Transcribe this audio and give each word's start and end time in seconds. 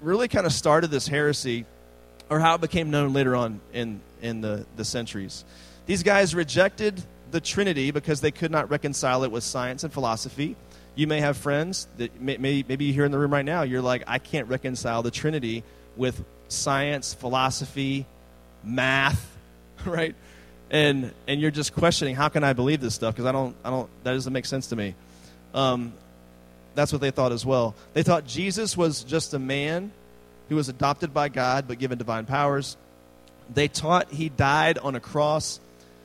really 0.00 0.28
kind 0.28 0.46
of 0.46 0.52
started 0.52 0.90
this 0.90 1.06
heresy, 1.06 1.66
or 2.28 2.40
how 2.40 2.54
it 2.54 2.60
became 2.60 2.90
known 2.90 3.12
later 3.12 3.34
on 3.34 3.60
in, 3.72 4.00
in 4.22 4.40
the, 4.40 4.64
the 4.76 4.84
centuries. 4.84 5.44
These 5.86 6.02
guys 6.02 6.34
rejected 6.34 7.02
the 7.30 7.40
Trinity 7.40 7.90
because 7.90 8.20
they 8.20 8.30
could 8.30 8.50
not 8.50 8.70
reconcile 8.70 9.24
it 9.24 9.30
with 9.30 9.44
science 9.44 9.84
and 9.84 9.92
philosophy. 9.92 10.56
You 10.94 11.06
may 11.06 11.20
have 11.20 11.36
friends 11.36 11.86
that 11.98 12.20
may, 12.20 12.36
may, 12.36 12.64
maybe 12.66 12.86
you're 12.86 12.94
here 12.94 13.04
in 13.04 13.12
the 13.12 13.18
room 13.18 13.32
right 13.32 13.44
now, 13.44 13.62
you're 13.62 13.82
like, 13.82 14.04
I 14.06 14.18
can't 14.18 14.48
reconcile 14.48 15.02
the 15.02 15.10
Trinity 15.10 15.64
with 15.96 16.24
science, 16.48 17.14
philosophy, 17.14 18.06
math, 18.62 19.36
right? 19.84 20.14
And, 20.70 21.12
and 21.26 21.40
you're 21.40 21.50
just 21.50 21.74
questioning, 21.74 22.14
how 22.14 22.28
can 22.28 22.44
I 22.44 22.52
believe 22.52 22.80
this 22.80 22.94
stuff? 22.94 23.14
Because 23.14 23.26
I 23.26 23.32
don't, 23.32 23.56
I 23.64 23.70
don't, 23.70 23.90
that 24.04 24.12
doesn't 24.12 24.32
make 24.32 24.46
sense 24.46 24.68
to 24.68 24.76
me. 24.76 24.94
Um, 25.52 25.92
that's 26.74 26.92
what 26.92 27.00
they 27.00 27.10
thought 27.10 27.32
as 27.32 27.44
well. 27.44 27.74
They 27.92 28.02
thought 28.02 28.26
Jesus 28.26 28.76
was 28.76 29.04
just 29.04 29.34
a 29.34 29.38
man 29.38 29.92
who 30.48 30.56
was 30.56 30.68
adopted 30.68 31.12
by 31.12 31.28
God 31.28 31.66
but 31.68 31.78
given 31.78 31.98
divine 31.98 32.26
powers. 32.26 32.76
They 33.52 33.68
taught 33.68 34.10
he 34.10 34.28
died 34.28 34.78
on 34.78 34.94
a 34.94 35.00
cross 35.00 35.60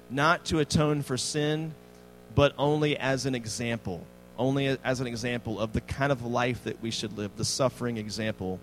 not 0.10 0.46
to 0.46 0.60
atone 0.60 1.02
for 1.02 1.18
sin, 1.18 1.74
but 2.34 2.54
only 2.58 2.98
as 2.98 3.26
an 3.26 3.36
example. 3.36 4.06
Only 4.38 4.78
as 4.84 5.00
an 5.00 5.08
example 5.08 5.60
of 5.60 5.74
the 5.74 5.82
kind 5.82 6.12
of 6.12 6.26
life 6.26 6.64
that 6.66 6.82
we 6.82 6.92
should 6.92 7.18
live, 7.18 7.32
the 7.38 7.46
suffering 7.46 7.98
example 7.98 8.60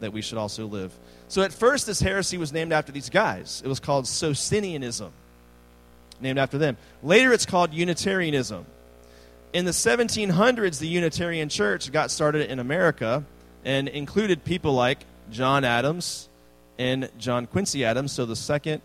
that 0.00 0.12
we 0.12 0.22
should 0.22 0.38
also 0.38 0.66
live. 0.66 0.92
So 1.28 1.42
at 1.42 1.52
first, 1.52 1.86
this 1.86 2.00
heresy 2.00 2.38
was 2.38 2.52
named 2.52 2.72
after 2.72 2.92
these 2.92 3.10
guys. 3.10 3.62
It 3.64 3.68
was 3.68 3.80
called 3.80 4.06
Socinianism, 4.06 5.10
named 6.20 6.38
after 6.38 6.58
them. 6.58 6.76
Later, 7.02 7.32
it's 7.32 7.46
called 7.46 7.74
Unitarianism. 7.74 8.64
In 9.52 9.64
the 9.64 9.70
1700s, 9.70 10.78
the 10.78 10.88
Unitarian 10.88 11.48
Church 11.48 11.90
got 11.90 12.10
started 12.10 12.50
in 12.50 12.58
America 12.58 13.24
and 13.64 13.88
included 13.88 14.44
people 14.44 14.74
like 14.74 14.98
John 15.30 15.64
Adams 15.64 16.28
and 16.78 17.10
John 17.18 17.46
Quincy 17.46 17.84
Adams, 17.84 18.12
so 18.12 18.26
the 18.26 18.36
second 18.36 18.82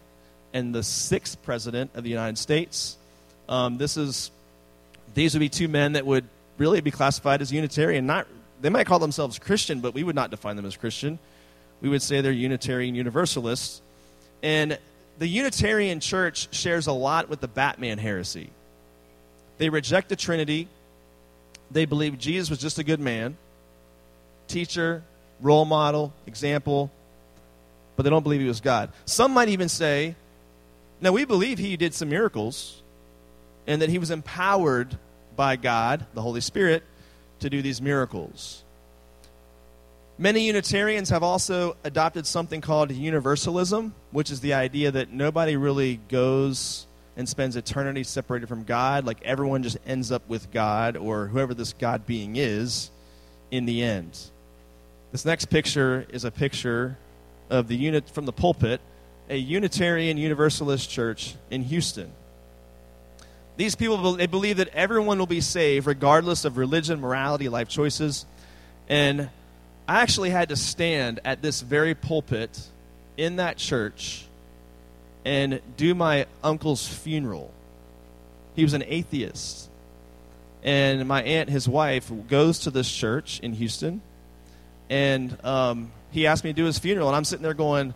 and 0.53 0.73
the 0.73 0.83
sixth 0.83 1.41
president 1.43 1.91
of 1.95 2.03
the 2.03 2.09
United 2.09 2.37
States. 2.37 2.97
Um, 3.49 3.77
this 3.77 3.97
is 3.97 4.31
these 5.13 5.33
would 5.33 5.39
be 5.39 5.49
two 5.49 5.67
men 5.67 5.93
that 5.93 6.05
would 6.05 6.25
really 6.57 6.81
be 6.81 6.91
classified 6.91 7.41
as 7.41 7.51
Unitarian. 7.51 8.05
Not 8.05 8.27
they 8.61 8.69
might 8.69 8.85
call 8.85 8.99
themselves 8.99 9.39
Christian, 9.39 9.81
but 9.81 9.93
we 9.93 10.03
would 10.03 10.15
not 10.15 10.29
define 10.31 10.55
them 10.55 10.65
as 10.65 10.77
Christian. 10.77 11.19
We 11.81 11.89
would 11.89 12.01
say 12.01 12.21
they're 12.21 12.31
Unitarian 12.31 12.95
Universalists. 12.95 13.81
And 14.43 14.77
the 15.17 15.27
Unitarian 15.27 15.99
Church 15.99 16.53
shares 16.55 16.87
a 16.87 16.93
lot 16.93 17.27
with 17.27 17.41
the 17.41 17.47
Batman 17.47 17.97
heresy. 17.97 18.51
They 19.61 19.69
reject 19.69 20.09
the 20.09 20.15
Trinity. 20.15 20.67
They 21.69 21.85
believe 21.85 22.17
Jesus 22.17 22.49
was 22.49 22.57
just 22.57 22.79
a 22.79 22.83
good 22.83 22.99
man, 22.99 23.37
teacher, 24.47 25.03
role 25.39 25.65
model, 25.65 26.13
example, 26.25 26.89
but 27.95 28.01
they 28.01 28.09
don't 28.09 28.23
believe 28.23 28.41
he 28.41 28.47
was 28.47 28.59
God. 28.59 28.91
Some 29.05 29.35
might 29.35 29.49
even 29.49 29.69
say, 29.69 30.15
now 30.99 31.11
we 31.11 31.25
believe 31.25 31.59
he 31.59 31.77
did 31.77 31.93
some 31.93 32.09
miracles 32.09 32.81
and 33.67 33.83
that 33.83 33.89
he 33.89 33.99
was 33.99 34.09
empowered 34.09 34.97
by 35.35 35.57
God, 35.57 36.07
the 36.15 36.23
Holy 36.23 36.41
Spirit, 36.41 36.81
to 37.41 37.47
do 37.47 37.61
these 37.61 37.83
miracles. 37.83 38.63
Many 40.17 40.47
Unitarians 40.47 41.09
have 41.09 41.21
also 41.21 41.77
adopted 41.83 42.25
something 42.25 42.61
called 42.61 42.89
universalism, 42.89 43.93
which 44.09 44.31
is 44.31 44.39
the 44.39 44.55
idea 44.55 44.89
that 44.89 45.13
nobody 45.13 45.55
really 45.55 45.99
goes 46.09 46.87
and 47.21 47.29
spends 47.29 47.55
eternity 47.55 48.03
separated 48.03 48.47
from 48.47 48.63
God. 48.63 49.05
Like 49.05 49.21
everyone 49.21 49.61
just 49.61 49.77
ends 49.85 50.11
up 50.11 50.27
with 50.27 50.51
God 50.51 50.97
or 50.97 51.27
whoever 51.27 51.53
this 51.53 51.71
God 51.73 52.07
being 52.07 52.35
is 52.35 52.89
in 53.51 53.65
the 53.65 53.83
end. 53.83 54.17
This 55.11 55.23
next 55.23 55.45
picture 55.45 56.07
is 56.09 56.25
a 56.25 56.31
picture 56.31 56.97
of 57.51 57.67
the 57.67 57.75
unit 57.75 58.09
from 58.09 58.25
the 58.25 58.31
pulpit, 58.31 58.81
a 59.29 59.37
Unitarian 59.37 60.17
Universalist 60.17 60.89
church 60.89 61.35
in 61.51 61.61
Houston. 61.61 62.11
These 63.55 63.75
people 63.75 64.13
they 64.13 64.25
believe 64.25 64.57
that 64.57 64.69
everyone 64.69 65.19
will 65.19 65.27
be 65.27 65.41
saved 65.41 65.85
regardless 65.85 66.43
of 66.43 66.57
religion, 66.57 67.01
morality, 67.01 67.49
life 67.49 67.69
choices. 67.69 68.25
And 68.89 69.29
I 69.87 70.01
actually 70.01 70.31
had 70.31 70.49
to 70.49 70.55
stand 70.55 71.19
at 71.23 71.43
this 71.43 71.61
very 71.61 71.93
pulpit 71.93 72.67
in 73.15 73.35
that 73.35 73.57
church 73.57 74.25
and 75.25 75.61
do 75.77 75.93
my 75.93 76.25
uncle's 76.43 76.87
funeral. 76.87 77.51
He 78.55 78.63
was 78.63 78.73
an 78.73 78.83
atheist. 78.85 79.69
And 80.63 81.07
my 81.07 81.23
aunt, 81.23 81.49
his 81.49 81.67
wife, 81.67 82.11
goes 82.27 82.59
to 82.59 82.71
this 82.71 82.91
church 82.91 83.39
in 83.39 83.53
Houston. 83.53 84.01
And 84.89 85.37
um, 85.45 85.91
he 86.11 86.27
asked 86.27 86.43
me 86.43 86.51
to 86.51 86.55
do 86.55 86.65
his 86.65 86.77
funeral. 86.77 87.07
And 87.07 87.15
I'm 87.15 87.23
sitting 87.23 87.43
there 87.43 87.53
going, 87.53 87.93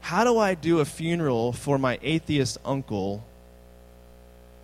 How 0.00 0.24
do 0.24 0.38
I 0.38 0.54
do 0.54 0.80
a 0.80 0.84
funeral 0.84 1.52
for 1.52 1.78
my 1.78 1.98
atheist 2.02 2.58
uncle 2.64 3.24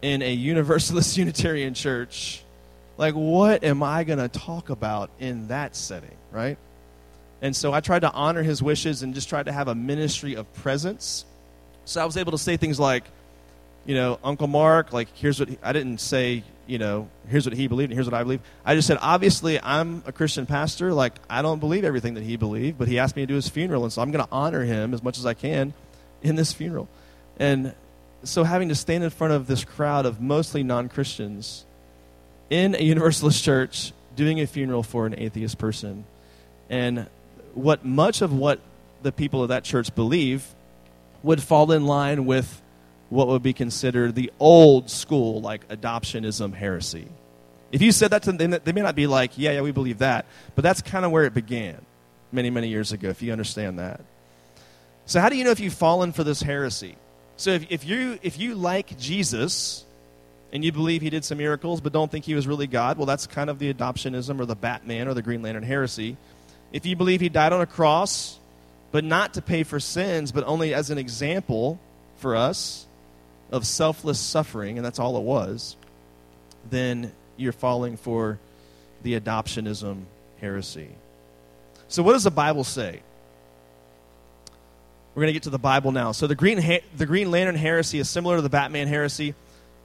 in 0.01 0.23
a 0.23 0.33
Universalist 0.33 1.17
Unitarian 1.19 1.75
church? 1.75 2.43
Like, 2.97 3.15
what 3.15 3.65
am 3.65 3.83
I 3.83 4.05
going 4.05 4.19
to 4.19 4.29
talk 4.29 4.69
about 4.69 5.11
in 5.19 5.49
that 5.49 5.75
setting, 5.75 6.17
right? 6.31 6.59
And 7.41 7.57
so 7.57 7.73
I 7.73 7.81
tried 7.81 8.01
to 8.01 8.13
honor 8.13 8.43
his 8.43 8.63
wishes 8.63 9.03
and 9.03 9.15
just 9.15 9.31
tried 9.31 9.47
to 9.47 9.53
have 9.53 9.69
a 9.69 9.75
ministry 9.75 10.35
of 10.35 10.53
presence 10.53 11.25
so 11.91 12.01
I 12.01 12.05
was 12.05 12.17
able 12.17 12.31
to 12.33 12.39
say 12.39 12.57
things 12.57 12.79
like, 12.79 13.03
you 13.85 13.97
know, 13.97 14.21
Uncle 14.23 14.47
Mark, 14.47 14.93
like, 14.93 15.09
here's 15.17 15.41
what 15.41 15.49
he, 15.49 15.59
I 15.61 15.73
didn't 15.73 15.99
say, 15.99 16.45
you 16.69 16.79
know, 16.79 17.09
here's 17.29 17.45
what 17.45 17.57
he 17.57 17.67
believed 17.67 17.91
and 17.91 17.97
here's 17.97 18.07
what 18.07 18.15
I 18.15 18.23
believe. 18.23 18.41
I 18.65 18.77
just 18.77 18.87
said, 18.87 18.99
obviously, 19.01 19.61
I'm 19.61 20.05
a 20.07 20.13
Christian 20.13 20.47
pastor. 20.47 20.95
Like, 20.95 21.15
I 21.29 21.43
don't 21.43 21.59
believe 21.59 21.83
everything 21.83 22.15
that 22.15 22.23
he 22.23 22.37
believed, 22.37 22.79
but 22.79 22.87
he 22.87 23.01
asked 23.01 23.17
me 23.17 23.23
to 23.23 23.27
do 23.27 23.35
his 23.35 23.49
funeral, 23.49 23.83
and 23.83 23.93
so 23.93 24.03
I'm 24.03 24.13
going 24.13 24.25
to 24.25 24.31
honor 24.31 24.63
him 24.63 24.95
as 24.95 25.03
much 25.03 25.19
as 25.19 25.27
I 25.27 25.35
can 25.35 25.75
in 26.23 26.37
this 26.37 26.53
funeral. 26.53 26.89
And 27.39 27.75
so 28.23 28.45
having 28.45 28.69
to 28.69 28.77
stand 28.77 29.03
in 29.03 29.11
front 29.11 29.33
of 29.33 29.49
this 29.49 29.65
crowd 29.65 30.07
of 30.07 30.21
mostly 30.21 30.63
non 30.63 30.89
Christians 30.89 31.65
in 32.51 32.77
a 32.77 32.83
Universalist 32.83 33.43
church 33.43 33.93
doing 34.15 34.41
a 34.41 34.47
funeral 34.47 34.85
for 34.85 35.07
an 35.07 35.19
atheist 35.19 35.59
person, 35.59 36.05
and 36.69 37.09
what 37.55 37.85
much 37.85 38.23
of 38.23 38.33
what 38.33 38.61
the 39.03 39.11
people 39.11 39.43
of 39.43 39.49
that 39.49 39.65
church 39.65 39.93
believe 39.97 40.55
would 41.23 41.43
fall 41.43 41.73
in 41.73 41.87
line 41.87 42.27
with 42.27 42.61
what 43.09 43.29
would 43.29 43.43
be 43.43 43.53
considered 43.53 44.15
the 44.15 44.33
old 44.39 44.89
school, 44.89 45.41
like 45.41 45.69
adoptionism 45.69 46.55
heresy. 46.55 47.09
If 47.73 47.83
you 47.83 47.93
said 47.93 48.11
that 48.11 48.23
to 48.25 48.33
them, 48.33 48.59
they 48.65 48.73
may 48.73 48.81
not 48.81 48.97
be 48.97 49.07
like, 49.07 49.37
yeah, 49.37 49.53
yeah, 49.53 49.61
we 49.61 49.73
believe 49.73 49.99
that. 49.99 50.27
But 50.55 50.63
that's 50.63 50.83
kind 50.83 51.05
of 51.05 51.11
where 51.11 51.25
it 51.25 51.35
began 51.35 51.77
many, 52.33 52.51
many 52.51 52.69
years 52.69 52.93
ago, 52.93 53.09
if 53.09 53.23
you 53.23 53.33
understand 53.33 53.79
that. 53.79 54.01
So, 55.07 55.21
how 55.21 55.29
do 55.29 55.37
you 55.37 55.45
know 55.45 55.51
if 55.51 55.61
you've 55.61 55.75
fallen 55.75 56.13
for 56.13 56.25
this 56.25 56.41
heresy? 56.41 56.97
So, 57.37 57.51
if, 57.51 57.67
if, 57.71 57.85
you, 57.85 58.19
if 58.23 58.39
you 58.39 58.55
like 58.55 58.99
Jesus 58.99 59.85
and 60.53 60.65
you 60.65 60.73
believe 60.73 61.03
he 61.03 61.11
did 61.11 61.25
some 61.25 61.39
miracles 61.39 61.81
but 61.81 61.93
don't 61.93 62.11
think 62.11 62.25
he 62.25 62.35
was 62.35 62.47
really 62.47 62.67
God, 62.67 62.97
well, 62.97 63.07
that's 63.07 63.27
kind 63.27 63.51
of 63.51 63.59
the 63.59 63.73
adoptionism 63.73 64.41
or 64.41 64.47
the 64.47 64.57
Batman 64.57 65.09
or 65.09 65.15
the 65.15 65.23
Green 65.23 65.43
Lantern 65.43 65.63
heresy. 65.63 66.17
If 66.73 66.87
you 66.87 66.97
believe 66.97 67.21
he 67.21 67.29
died 67.29 67.53
on 67.53 67.61
a 67.61 67.67
cross 67.67 68.39
but 68.93 69.05
not 69.05 69.35
to 69.35 69.43
pay 69.43 69.63
for 69.63 69.81
sins, 69.81 70.33
but 70.33 70.45
only 70.45 70.75
as 70.75 70.91
an 70.91 70.99
example 70.99 71.79
for 72.17 72.37
us 72.37 72.87
of 73.51 73.67
selfless 73.67 74.19
suffering, 74.19 74.79
and 74.79 74.85
that's 74.85 74.99
all 74.99 75.17
it 75.17 75.23
was, 75.23 75.77
then 76.69 77.13
you're 77.37 77.53
falling 77.53 77.97
for 77.97 78.39
the 79.03 79.19
adoptionism 79.19 80.03
heresy. 80.41 80.89
So, 81.89 82.03
what 82.03 82.13
does 82.13 82.25
the 82.25 82.31
Bible 82.31 82.65
say? 82.65 83.01
We're 85.15 85.23
going 85.23 85.31
to 85.31 85.33
get 85.33 85.43
to 85.45 85.51
the 85.51 85.59
Bible 85.59 85.91
now. 85.91 86.13
So, 86.13 86.27
the 86.27 86.37
Green, 86.37 86.59
ha- 86.59 86.85
the 86.97 87.07
Green 87.07 87.31
Lantern 87.31 87.57
heresy 87.57 87.99
is 87.99 88.09
similar 88.09 88.37
to 88.37 88.43
the 88.43 88.49
Batman 88.49 88.87
heresy. 88.87 89.35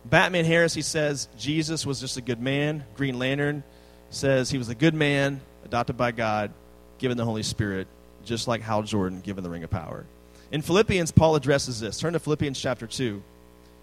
Batman 0.04 0.46
heresy 0.46 0.82
says 0.82 1.28
Jesus 1.38 1.86
was 1.86 2.00
just 2.00 2.18
a 2.18 2.22
good 2.22 2.40
man. 2.40 2.84
Green 2.96 3.18
Lantern 3.18 3.64
says 4.12 4.52
he 4.52 4.60
was 4.60 4.70
a 4.70 4.76
good 4.76 4.94
man, 4.94 5.42
adopted 5.66 5.98
by 5.98 6.12
God, 6.12 6.52
given 7.00 7.18
the 7.18 7.26
Holy 7.26 7.42
Spirit, 7.42 7.88
just 8.26 8.48
like 8.48 8.62
Hal 8.62 8.84
Jordan 8.84 9.22
given 9.22 9.44
the 9.44 9.50
Ring 9.50 9.64
of 9.64 9.70
Power. 9.70 10.06
In 10.52 10.62
Philippians, 10.62 11.12
Paul 11.12 11.36
addresses 11.36 11.80
this. 11.80 12.00
Turn 12.00 12.14
to 12.14 12.20
Philippians 12.20 12.60
chapter 12.60 12.88
2 12.88 13.22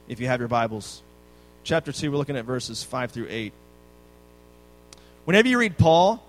if 0.09 0.21
you 0.21 0.27
have 0.27 0.41
your 0.41 0.49
Bibles. 0.49 1.03
Chapter 1.65 1.93
2, 1.93 2.11
we're 2.11 2.19
looking 2.19 2.37
at 2.37 2.45
verses 2.45 2.83
5 2.83 3.11
through 3.13 3.29
8. 3.29 3.53
Whenever 5.25 5.49
you 5.49 5.59
read 5.59 5.79
Paul, 5.79 6.25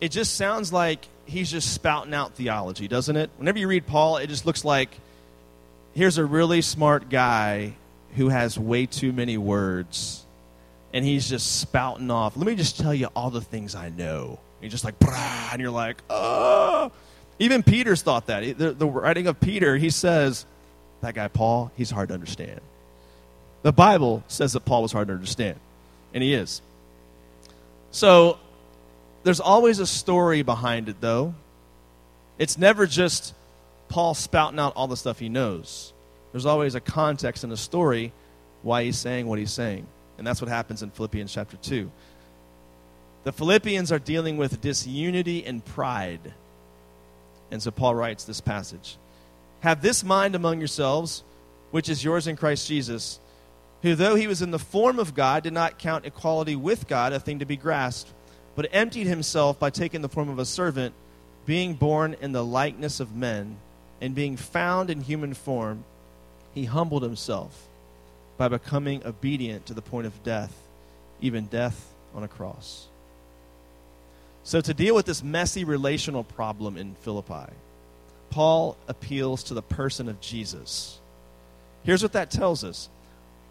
it 0.00 0.10
just 0.10 0.34
sounds 0.34 0.72
like 0.72 1.04
he's 1.26 1.50
just 1.50 1.72
spouting 1.72 2.14
out 2.14 2.34
theology, 2.34 2.88
doesn't 2.88 3.16
it? 3.16 3.30
Whenever 3.36 3.58
you 3.58 3.68
read 3.68 3.86
Paul, 3.86 4.16
it 4.16 4.28
just 4.28 4.46
looks 4.46 4.64
like 4.64 4.90
here's 5.94 6.18
a 6.18 6.24
really 6.24 6.62
smart 6.62 7.10
guy 7.10 7.74
who 8.16 8.28
has 8.28 8.58
way 8.58 8.86
too 8.86 9.12
many 9.12 9.36
words 9.36 10.24
and 10.92 11.04
he's 11.04 11.28
just 11.28 11.60
spouting 11.60 12.10
off. 12.10 12.36
Let 12.36 12.46
me 12.46 12.54
just 12.54 12.78
tell 12.78 12.94
you 12.94 13.08
all 13.14 13.30
the 13.30 13.40
things 13.40 13.74
I 13.74 13.90
know. 13.90 14.38
And 14.60 14.62
you're 14.62 14.70
just 14.70 14.84
like, 14.84 14.94
and 15.52 15.60
you're 15.60 15.70
like, 15.70 15.98
oh. 16.10 16.90
Even 17.40 17.62
Peter's 17.62 18.02
thought 18.02 18.26
that. 18.26 18.58
The, 18.58 18.72
the 18.72 18.86
writing 18.86 19.26
of 19.26 19.40
Peter, 19.40 19.76
he 19.76 19.90
says, 19.90 20.44
that 21.00 21.14
guy 21.14 21.26
Paul, 21.26 21.72
he's 21.74 21.90
hard 21.90 22.08
to 22.10 22.14
understand. 22.14 22.60
The 23.62 23.72
Bible 23.72 24.22
says 24.28 24.52
that 24.52 24.64
Paul 24.66 24.82
was 24.82 24.92
hard 24.92 25.08
to 25.08 25.14
understand, 25.14 25.58
and 26.14 26.22
he 26.22 26.34
is. 26.34 26.60
So 27.90 28.38
there's 29.22 29.40
always 29.40 29.78
a 29.78 29.86
story 29.86 30.42
behind 30.42 30.90
it, 30.90 31.00
though. 31.00 31.34
It's 32.38 32.58
never 32.58 32.86
just 32.86 33.34
Paul 33.88 34.14
spouting 34.14 34.58
out 34.58 34.74
all 34.76 34.86
the 34.86 34.96
stuff 34.96 35.18
he 35.18 35.30
knows. 35.30 35.94
There's 36.32 36.46
always 36.46 36.74
a 36.74 36.80
context 36.80 37.42
and 37.42 37.52
a 37.52 37.56
story 37.56 38.12
why 38.62 38.84
he's 38.84 38.98
saying 38.98 39.26
what 39.26 39.38
he's 39.38 39.52
saying. 39.52 39.86
And 40.18 40.26
that's 40.26 40.42
what 40.42 40.48
happens 40.48 40.82
in 40.82 40.90
Philippians 40.90 41.32
chapter 41.32 41.56
2. 41.56 41.90
The 43.24 43.32
Philippians 43.32 43.90
are 43.92 43.98
dealing 43.98 44.36
with 44.36 44.60
disunity 44.60 45.44
and 45.44 45.64
pride. 45.64 46.34
And 47.50 47.62
so 47.62 47.70
Paul 47.70 47.94
writes 47.94 48.24
this 48.24 48.40
passage 48.40 48.96
Have 49.60 49.82
this 49.82 50.04
mind 50.04 50.34
among 50.34 50.58
yourselves, 50.58 51.24
which 51.70 51.88
is 51.88 52.04
yours 52.04 52.26
in 52.26 52.36
Christ 52.36 52.68
Jesus, 52.68 53.20
who, 53.82 53.94
though 53.94 54.14
he 54.14 54.26
was 54.26 54.42
in 54.42 54.50
the 54.50 54.58
form 54.58 54.98
of 54.98 55.14
God, 55.14 55.42
did 55.42 55.52
not 55.52 55.78
count 55.78 56.06
equality 56.06 56.56
with 56.56 56.86
God 56.88 57.12
a 57.12 57.20
thing 57.20 57.38
to 57.38 57.46
be 57.46 57.56
grasped, 57.56 58.12
but 58.54 58.68
emptied 58.72 59.06
himself 59.06 59.58
by 59.58 59.70
taking 59.70 60.02
the 60.02 60.08
form 60.08 60.28
of 60.28 60.38
a 60.38 60.44
servant, 60.44 60.94
being 61.46 61.74
born 61.74 62.14
in 62.20 62.32
the 62.32 62.44
likeness 62.44 63.00
of 63.00 63.14
men, 63.14 63.56
and 64.00 64.14
being 64.14 64.36
found 64.36 64.90
in 64.90 65.00
human 65.00 65.34
form, 65.34 65.84
he 66.54 66.64
humbled 66.64 67.02
himself 67.02 67.68
by 68.36 68.48
becoming 68.48 69.04
obedient 69.06 69.66
to 69.66 69.74
the 69.74 69.82
point 69.82 70.06
of 70.06 70.22
death, 70.22 70.54
even 71.20 71.46
death 71.46 71.92
on 72.14 72.22
a 72.22 72.28
cross. 72.28 72.89
So, 74.50 74.60
to 74.60 74.74
deal 74.74 74.96
with 74.96 75.06
this 75.06 75.22
messy 75.22 75.62
relational 75.62 76.24
problem 76.24 76.76
in 76.76 76.96
Philippi, 76.96 77.52
Paul 78.30 78.76
appeals 78.88 79.44
to 79.44 79.54
the 79.54 79.62
person 79.62 80.08
of 80.08 80.20
Jesus. 80.20 80.98
Here's 81.84 82.02
what 82.02 82.14
that 82.14 82.32
tells 82.32 82.64
us 82.64 82.88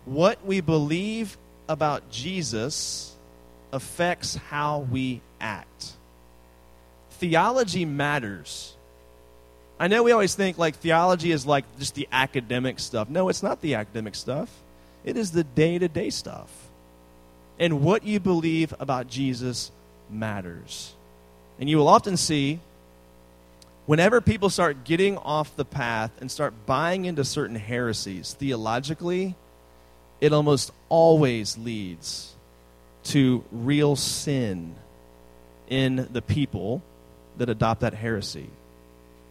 what 0.03 0.45
we 0.45 0.59
believe 0.59 1.37
about 1.69 2.11
Jesus 2.11 3.15
affects 3.71 4.35
how 4.35 4.79
we 4.91 5.21
act. 5.39 5.93
Theology 7.11 7.85
matters. 7.85 8.75
I 9.79 9.87
know 9.87 10.03
we 10.03 10.11
always 10.11 10.35
think 10.35 10.57
like 10.57 10.75
theology 10.75 11.31
is 11.31 11.45
like 11.45 11.63
just 11.79 11.95
the 11.95 12.09
academic 12.11 12.77
stuff. 12.77 13.07
No, 13.07 13.29
it's 13.29 13.41
not 13.41 13.61
the 13.61 13.75
academic 13.75 14.15
stuff, 14.15 14.49
it 15.05 15.15
is 15.15 15.31
the 15.31 15.45
day 15.45 15.79
to 15.79 15.87
day 15.87 16.09
stuff. 16.09 16.49
And 17.57 17.85
what 17.85 18.03
you 18.03 18.19
believe 18.19 18.73
about 18.81 19.07
Jesus 19.07 19.71
matters. 20.09 20.93
And 21.59 21.69
you 21.69 21.77
will 21.77 21.87
often 21.87 22.17
see 22.17 22.59
whenever 23.85 24.21
people 24.21 24.49
start 24.49 24.83
getting 24.83 25.17
off 25.17 25.55
the 25.55 25.65
path 25.65 26.11
and 26.21 26.29
start 26.31 26.53
buying 26.65 27.05
into 27.05 27.23
certain 27.25 27.55
heresies 27.55 28.33
theologically, 28.33 29.35
it 30.21 30.31
almost 30.33 30.71
always 30.89 31.57
leads 31.57 32.35
to 33.03 33.43
real 33.51 33.95
sin 33.95 34.75
in 35.67 36.07
the 36.11 36.21
people 36.21 36.81
that 37.37 37.49
adopt 37.49 37.81
that 37.81 37.93
heresy. 37.93 38.49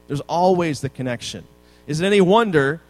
There's 0.06 0.22
always 0.22 0.80
the 0.80 0.88
connection. 0.88 1.44
Is 1.86 2.00
it 2.00 2.06
any 2.06 2.20
wonder 2.20 2.80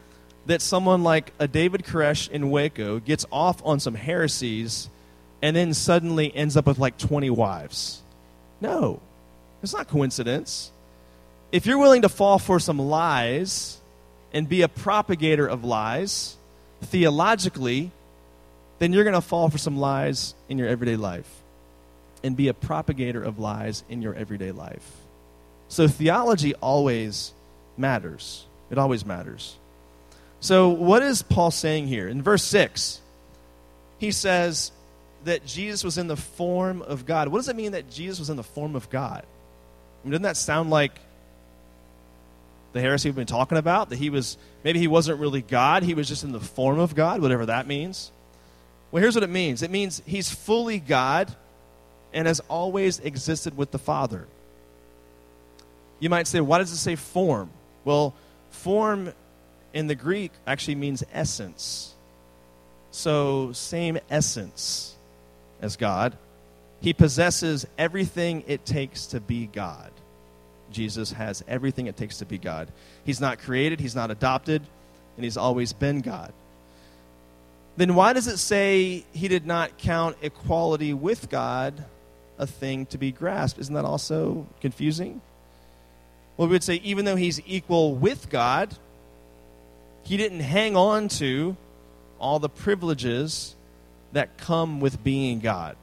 that 0.47 0.63
someone 0.63 1.03
like 1.03 1.33
a 1.39 1.47
David 1.47 1.85
Koresh 1.85 2.31
in 2.31 2.51
Waco 2.51 3.01
gets 3.01 3.27
off 3.31 3.61
on 3.65 3.81
some 3.81 3.95
heresies 3.95 4.89
and 5.43 5.55
then 5.55 5.75
suddenly 5.75 6.35
ends 6.35 6.57
up 6.57 6.67
with 6.67 6.79
like 6.79 6.99
20 6.99 7.31
wives? 7.31 8.03
No, 8.61 9.01
it's 9.63 9.75
not 9.75 9.89
coincidence. 9.89 10.71
If 11.53 11.67
you're 11.67 11.79
willing 11.79 12.03
to 12.03 12.09
fall 12.09 12.39
for 12.39 12.59
some 12.59 12.79
lies 12.79 13.79
and 14.33 14.49
be 14.49 14.63
a 14.63 14.69
propagator 14.69 15.47
of 15.49 15.65
lies, 15.65 16.37
theologically, 16.83 17.91
then 18.79 18.93
you're 18.93 19.05
going 19.05 19.15
to 19.15 19.21
fall 19.21 19.49
for 19.49 19.59
some 19.59 19.79
lies 19.79 20.35
in 20.49 20.59
your 20.59 20.69
everyday 20.69 20.97
life 20.97 21.29
and 22.23 22.37
be 22.37 22.49
a 22.49 22.55
propagator 22.55 23.23
of 23.23 23.39
lies 23.39 23.85
in 23.89 24.03
your 24.03 24.15
everyday 24.15 24.53
life. 24.53 24.93
So 25.69 25.89
theology 25.89 26.55
always 26.55 27.33
matters. 27.77 28.45
It 28.71 28.79
always 28.79 29.05
matters. 29.05 29.57
So, 30.41 30.69
what 30.69 31.03
is 31.03 31.23
Paul 31.23 31.51
saying 31.51 31.89
here? 31.89 32.07
In 32.07 32.23
verse 32.23 32.45
6, 32.45 33.01
he 33.99 34.13
says 34.13 34.71
that 35.25 35.45
Jesus 35.45 35.85
was 35.85 35.99
in 35.99 36.07
the 36.07 36.17
form 36.17 36.83
of 36.83 37.07
God. 37.07 37.29
What 37.29 37.39
does 37.39 37.49
it 37.49 37.57
mean 37.57 37.73
that 37.73 37.91
Jesus 37.91 38.19
was 38.19 38.31
in 38.31 38.37
the 38.37 38.43
form 38.43 38.77
of 38.77 38.89
God? 38.91 39.25
I 39.25 40.05
mean, 40.05 40.13
doesn't 40.13 40.23
that 40.23 40.37
sound 40.37 40.71
like 40.71 40.93
the 42.73 42.81
heresy 42.81 43.09
we've 43.09 43.17
been 43.17 43.27
talking 43.27 43.59
about? 43.59 43.91
That 43.91 43.99
he 43.99 44.11
was, 44.11 44.39
maybe 44.65 44.79
he 44.79 44.87
wasn't 44.87 45.21
really 45.21 45.43
God, 45.43 45.83
he 45.83 45.95
was 45.95 46.09
just 46.09 46.25
in 46.25 46.33
the 46.33 46.41
form 46.41 46.79
of 46.79 46.95
God, 46.95 47.21
whatever 47.21 47.47
that 47.47 47.67
means. 47.67 48.13
Well, 48.91 49.03
here's 49.03 49.15
what 49.15 49.25
it 49.25 49.31
means 49.31 49.63
it 49.63 49.71
means 49.71 50.03
he's 50.07 50.31
fully 50.31 50.79
God 50.79 51.35
and 52.13 52.27
has 52.27 52.41
always 52.49 53.01
existed 53.01 53.57
with 53.57 53.71
the 53.71 53.79
Father. 53.79 54.27
You 56.01 56.11
might 56.11 56.27
say, 56.27 56.41
why 56.41 56.59
does 56.59 56.73
it 56.73 56.77
say 56.77 56.95
form? 56.95 57.51
Well, 57.85 58.15
form 58.51 59.13
in 59.75 59.89
the 59.89 59.95
Greek 59.95 60.31
actually 60.47 60.77
means 60.77 61.03
essence. 61.13 61.95
So, 62.93 63.53
same 63.53 63.99
essence 64.09 64.97
as 65.61 65.77
God. 65.77 66.17
He 66.81 66.93
possesses 66.93 67.67
everything 67.77 68.45
it 68.47 68.65
takes 68.65 69.07
to 69.07 69.21
be 69.21 69.47
God. 69.47 69.91
Jesus 70.71 71.13
has 71.13 71.43
everything 71.49 71.87
it 71.87 71.97
takes 71.97 72.19
to 72.19 72.27
be 72.27 72.39
God. 72.39 72.69
He's 73.05 73.21
not 73.21 73.39
created, 73.39 73.81
he's 73.81 73.95
not 73.97 74.11
adopted, 74.11 74.63
and 75.17 75.25
he's 75.25 75.37
always 75.37 75.73
been 75.73 76.01
God. 76.01 76.33
Then 77.77 77.95
why 77.95 78.13
does 78.13 78.27
it 78.27 78.39
say 78.39 79.05
he 79.13 79.29
did 79.29 79.47
not 79.47 79.79
count 79.79 80.17
equality 80.21 80.93
with 80.93 81.31
God 81.31 81.85
a 82.37 82.47
thing 82.47 82.87
to 82.87 82.99
be 82.99 83.13
grasped? 83.13 83.61
Isn't 83.61 83.75
that 83.75 83.85
also 83.85 84.47
confusing? 84.61 85.21
Well, 86.37 86.49
we 86.49 86.53
would 86.53 86.65
say 86.65 86.77
even 86.77 87.05
though 87.05 87.17
he's 87.17 87.41
equal 87.47 87.95
with 87.95 88.31
God, 88.31 88.77
he 90.03 90.17
didn't 90.17 90.41
hang 90.41 90.77
on 90.77 91.09
to 91.09 91.57
all 92.19 92.39
the 92.39 92.49
privileges 92.49 93.55
that 94.13 94.39
come 94.39 94.81
with 94.81 95.03
being 95.03 95.41
God. 95.41 95.77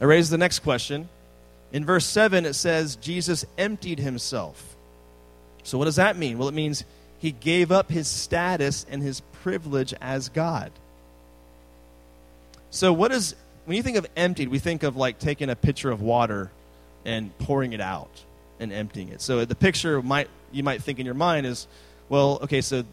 I 0.00 0.04
raise 0.04 0.30
the 0.30 0.38
next 0.38 0.60
question. 0.60 1.08
In 1.72 1.84
verse 1.84 2.06
7, 2.06 2.44
it 2.46 2.54
says, 2.54 2.96
Jesus 2.96 3.44
emptied 3.58 3.98
himself. 3.98 4.76
So, 5.62 5.78
what 5.78 5.84
does 5.84 5.96
that 5.96 6.16
mean? 6.16 6.38
Well, 6.38 6.48
it 6.48 6.54
means 6.54 6.84
he 7.18 7.32
gave 7.32 7.70
up 7.70 7.90
his 7.90 8.08
status 8.08 8.86
and 8.90 9.02
his 9.02 9.20
privilege 9.42 9.94
as 10.00 10.28
God. 10.30 10.72
So, 12.70 12.92
what 12.92 13.12
is, 13.12 13.34
when 13.66 13.76
you 13.76 13.82
think 13.82 13.98
of 13.98 14.06
emptied, 14.16 14.48
we 14.48 14.58
think 14.58 14.82
of 14.82 14.96
like 14.96 15.18
taking 15.18 15.50
a 15.50 15.56
pitcher 15.56 15.90
of 15.90 16.00
water 16.00 16.50
and 17.04 17.36
pouring 17.38 17.72
it 17.72 17.80
out 17.80 18.10
and 18.58 18.72
emptying 18.72 19.08
it. 19.08 19.20
So 19.20 19.44
the 19.44 19.54
picture 19.54 20.00
might 20.02 20.28
you 20.52 20.62
might 20.62 20.82
think 20.82 20.98
in 20.98 21.06
your 21.06 21.14
mind 21.14 21.46
is, 21.46 21.66
well, 22.08 22.40
okay, 22.42 22.60
so 22.60 22.84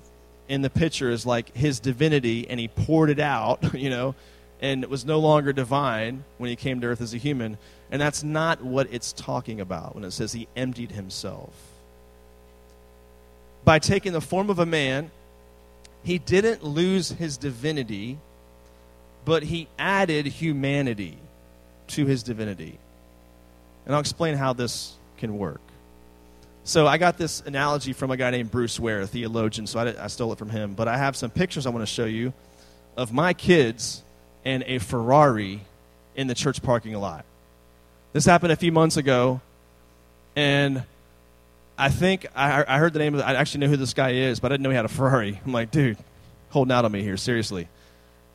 in 0.47 0.61
the 0.61 0.69
picture 0.69 1.09
is 1.09 1.25
like 1.25 1.55
his 1.55 1.79
divinity, 1.79 2.49
and 2.49 2.59
he 2.59 2.67
poured 2.67 3.09
it 3.09 3.19
out, 3.19 3.73
you 3.73 3.89
know, 3.89 4.15
and 4.61 4.83
it 4.83 4.89
was 4.89 5.05
no 5.05 5.19
longer 5.19 5.53
divine 5.53 6.23
when 6.37 6.49
he 6.49 6.55
came 6.55 6.81
to 6.81 6.87
earth 6.87 7.01
as 7.01 7.13
a 7.13 7.17
human. 7.17 7.57
And 7.91 8.01
that's 8.01 8.23
not 8.23 8.63
what 8.63 8.87
it's 8.91 9.13
talking 9.13 9.61
about 9.61 9.95
when 9.95 10.03
it 10.03 10.11
says 10.11 10.33
he 10.33 10.47
emptied 10.55 10.91
himself. 10.91 11.53
By 13.63 13.79
taking 13.79 14.13
the 14.13 14.21
form 14.21 14.49
of 14.49 14.59
a 14.59 14.65
man, 14.65 15.11
he 16.03 16.17
didn't 16.17 16.63
lose 16.63 17.09
his 17.09 17.37
divinity, 17.37 18.17
but 19.25 19.43
he 19.43 19.67
added 19.77 20.25
humanity 20.25 21.17
to 21.87 22.05
his 22.05 22.23
divinity. 22.23 22.79
And 23.85 23.93
I'll 23.93 24.01
explain 24.01 24.35
how 24.35 24.53
this 24.53 24.95
can 25.17 25.37
work. 25.37 25.61
So 26.67 26.85
I 26.85 26.97
got 26.97 27.17
this 27.17 27.39
analogy 27.45 27.93
from 27.93 28.11
a 28.11 28.17
guy 28.17 28.29
named 28.29 28.51
Bruce 28.51 28.77
Ware, 28.77 28.99
a 28.99 29.07
theologian, 29.07 29.67
so 29.67 29.79
I, 29.79 30.03
I 30.03 30.07
stole 30.07 30.33
it 30.33 30.37
from 30.37 30.49
him. 30.49 30.73
But 30.73 30.89
I 30.89 30.97
have 30.97 31.15
some 31.15 31.31
pictures 31.31 31.65
I 31.65 31.69
want 31.69 31.81
to 31.81 31.85
show 31.91 32.03
you 32.03 32.33
of 32.97 33.13
my 33.13 33.33
kids 33.33 34.03
and 34.43 34.65
a 34.67 34.79
Ferrari 34.79 35.61
in 36.17 36.27
the 36.27 36.35
church 36.35 36.61
parking 36.61 36.93
lot. 36.95 37.23
This 38.11 38.25
happened 38.25 38.51
a 38.51 38.57
few 38.57 38.73
months 38.73 38.97
ago, 38.97 39.39
and 40.35 40.83
I 41.77 41.87
think 41.87 42.27
I, 42.35 42.65
I 42.67 42.79
heard 42.79 42.91
the 42.91 42.99
name 42.99 43.13
of 43.13 43.19
the, 43.19 43.27
I 43.27 43.35
actually 43.35 43.61
know 43.61 43.67
who 43.67 43.77
this 43.77 43.93
guy 43.93 44.09
is, 44.09 44.41
but 44.41 44.51
I 44.51 44.55
didn't 44.55 44.63
know 44.63 44.71
he 44.71 44.75
had 44.75 44.83
a 44.83 44.89
Ferrari. 44.89 45.39
I'm 45.45 45.53
like, 45.53 45.71
dude, 45.71 45.97
holding 46.49 46.73
out 46.73 46.83
on 46.83 46.91
me 46.91 47.01
here, 47.01 47.15
seriously. 47.15 47.69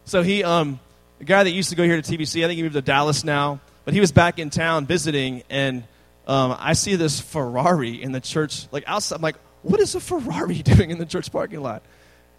So 0.07 0.23
he, 0.23 0.43
um, 0.43 0.81
the 1.19 1.27
guy 1.27 1.45
that 1.45 1.51
used 1.51 1.69
to 1.69 1.77
go 1.77 1.85
here 1.85 2.01
to 2.01 2.13
TBC, 2.17 2.43
I 2.43 2.47
think 2.47 2.57
he 2.57 2.63
moved 2.63 2.77
to 2.77 2.81
Dallas 2.81 3.25
now, 3.25 3.61
but 3.85 3.93
he 3.93 4.01
was 4.01 4.11
back 4.11 4.39
in 4.39 4.49
town 4.49 4.87
visiting, 4.87 5.43
and 5.51 5.85
um, 6.27 6.57
I 6.59 6.75
see 6.75 6.97
this 6.97 7.21
Ferrari 7.21 8.03
in 8.03 8.13
the 8.13 8.21
church, 8.21 8.67
like 8.71 8.85
outside. 8.87 9.17
I'm 9.17 9.23
like, 9.23 9.37
what 9.63 9.81
is 9.81 9.95
a 9.95 10.01
Ferrari 10.01 10.63
doing 10.63 10.91
in 10.91 10.99
the 10.99 11.07
church 11.07 11.33
parking 11.33 11.61
lot? 11.61 11.83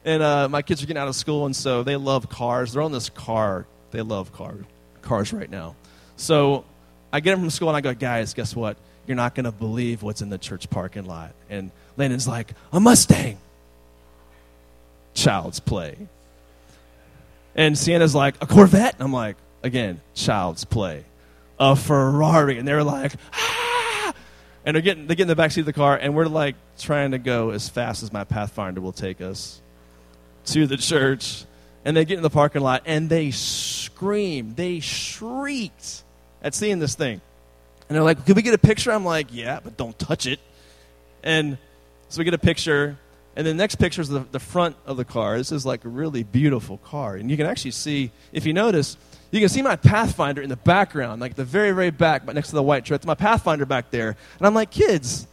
And 0.05 0.21
uh, 0.21 0.49
my 0.49 0.61
kids 0.61 0.83
are 0.83 0.85
getting 0.85 1.01
out 1.01 1.07
of 1.07 1.15
school, 1.15 1.45
and 1.45 1.55
so 1.55 1.83
they 1.83 1.95
love 1.95 2.29
cars. 2.29 2.73
They're 2.73 2.81
on 2.81 2.91
this 2.91 3.09
car. 3.09 3.65
They 3.91 4.01
love 4.01 4.33
car, 4.33 4.55
cars 5.01 5.31
right 5.31 5.49
now. 5.49 5.75
So 6.17 6.65
I 7.11 7.19
get 7.19 7.31
them 7.31 7.39
from 7.41 7.49
school, 7.49 7.69
and 7.69 7.77
I 7.77 7.81
go, 7.81 7.93
guys, 7.93 8.33
guess 8.33 8.55
what? 8.55 8.77
You're 9.07 9.17
not 9.17 9.35
going 9.35 9.45
to 9.45 9.51
believe 9.51 10.01
what's 10.01 10.21
in 10.21 10.29
the 10.29 10.37
church 10.37 10.69
parking 10.69 11.05
lot. 11.05 11.33
And 11.49 11.71
Landon's 11.95 12.27
like, 12.27 12.53
a 12.71 12.79
Mustang. 12.79 13.37
Child's 15.13 15.59
play. 15.59 15.95
And 17.55 17.77
Sienna's 17.77 18.15
like, 18.15 18.35
a 18.41 18.47
Corvette. 18.47 18.95
And 18.95 19.03
I'm 19.03 19.13
like, 19.13 19.35
again, 19.61 20.01
child's 20.15 20.65
play. 20.65 21.03
A 21.59 21.75
Ferrari. 21.75 22.57
And 22.57 22.67
they're 22.67 22.83
like, 22.83 23.13
ah! 23.33 23.62
And 24.65 24.75
they're 24.75 24.81
getting, 24.81 25.07
they 25.07 25.15
get 25.15 25.23
in 25.23 25.27
the 25.27 25.35
back 25.35 25.51
seat 25.51 25.61
of 25.61 25.65
the 25.65 25.73
car, 25.73 25.97
and 25.97 26.15
we're 26.15 26.25
like 26.25 26.55
trying 26.77 27.11
to 27.11 27.17
go 27.17 27.49
as 27.49 27.67
fast 27.67 28.01
as 28.03 28.13
my 28.13 28.23
Pathfinder 28.23 28.79
will 28.81 28.93
take 28.93 29.19
us 29.19 29.61
to 30.45 30.67
the 30.67 30.77
church. 30.77 31.45
And 31.85 31.97
they 31.97 32.05
get 32.05 32.15
in 32.15 32.23
the 32.23 32.29
parking 32.29 32.61
lot, 32.61 32.83
and 32.85 33.09
they 33.09 33.31
scream, 33.31 34.55
they 34.55 34.79
shrieked 34.79 36.03
at 36.41 36.53
seeing 36.53 36.79
this 36.79 36.95
thing. 36.95 37.19
And 37.89 37.95
they're 37.95 38.03
like, 38.03 38.25
Can 38.25 38.35
we 38.35 38.41
get 38.41 38.53
a 38.53 38.57
picture? 38.57 38.91
I'm 38.91 39.03
like, 39.03 39.27
Yeah, 39.33 39.59
but 39.61 39.75
don't 39.75 39.97
touch 39.99 40.25
it. 40.27 40.39
And 41.23 41.57
so 42.07 42.19
we 42.19 42.25
get 42.25 42.33
a 42.33 42.37
picture, 42.37 42.97
and 43.35 43.45
the 43.45 43.53
next 43.53 43.75
picture 43.75 44.01
is 44.01 44.09
the, 44.09 44.25
the 44.31 44.39
front 44.39 44.77
of 44.85 44.97
the 44.97 45.05
car. 45.05 45.37
This 45.37 45.51
is 45.51 45.65
like 45.65 45.83
a 45.83 45.89
really 45.89 46.23
beautiful 46.23 46.77
car. 46.77 47.15
And 47.15 47.29
you 47.29 47.35
can 47.35 47.47
actually 47.47 47.71
see, 47.71 48.11
if 48.31 48.45
you 48.45 48.53
notice, 48.53 48.97
you 49.33 49.39
can 49.39 49.49
see 49.49 49.63
my 49.63 49.75
Pathfinder 49.75 50.43
in 50.43 50.49
the 50.49 50.55
background, 50.55 51.19
like 51.19 51.33
the 51.33 51.43
very, 51.43 51.71
very 51.71 51.89
back, 51.89 52.23
but 52.23 52.35
next 52.35 52.49
to 52.49 52.55
the 52.55 52.61
white 52.61 52.85
truck. 52.85 52.99
It's 52.99 53.07
my 53.07 53.15
Pathfinder 53.15 53.65
back 53.65 53.89
there. 53.89 54.15
And 54.37 54.47
I'm 54.47 54.53
like, 54.53 54.69
kids, 54.69 55.27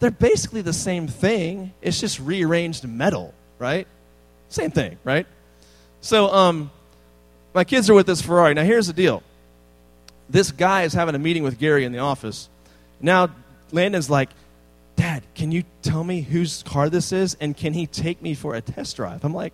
they're 0.00 0.10
basically 0.10 0.60
the 0.60 0.72
same 0.72 1.06
thing. 1.06 1.72
It's 1.80 2.00
just 2.00 2.18
rearranged 2.18 2.86
metal, 2.86 3.32
right? 3.60 3.86
Same 4.48 4.72
thing, 4.72 4.98
right? 5.04 5.26
So, 6.00 6.32
um, 6.32 6.70
my 7.54 7.62
kids 7.62 7.88
are 7.88 7.94
with 7.94 8.06
this 8.06 8.20
Ferrari. 8.20 8.54
Now, 8.54 8.64
here's 8.64 8.88
the 8.88 8.92
deal. 8.92 9.22
This 10.28 10.50
guy 10.50 10.82
is 10.82 10.92
having 10.92 11.14
a 11.14 11.18
meeting 11.20 11.44
with 11.44 11.58
Gary 11.58 11.84
in 11.84 11.92
the 11.92 12.00
office. 12.00 12.48
Now, 13.00 13.30
Landon's 13.70 14.10
like, 14.10 14.30
Dad, 14.96 15.22
can 15.36 15.52
you 15.52 15.62
tell 15.82 16.02
me 16.02 16.22
whose 16.22 16.64
car 16.64 16.90
this 16.90 17.12
is 17.12 17.36
and 17.40 17.56
can 17.56 17.72
he 17.72 17.86
take 17.86 18.20
me 18.20 18.34
for 18.34 18.56
a 18.56 18.60
test 18.60 18.96
drive? 18.96 19.24
I'm 19.24 19.34
like, 19.34 19.52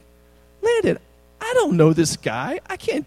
Landon, 0.62 0.98
I 1.40 1.52
don't 1.54 1.76
know 1.76 1.92
this 1.92 2.16
guy. 2.16 2.60
I 2.66 2.76
can't 2.78 3.06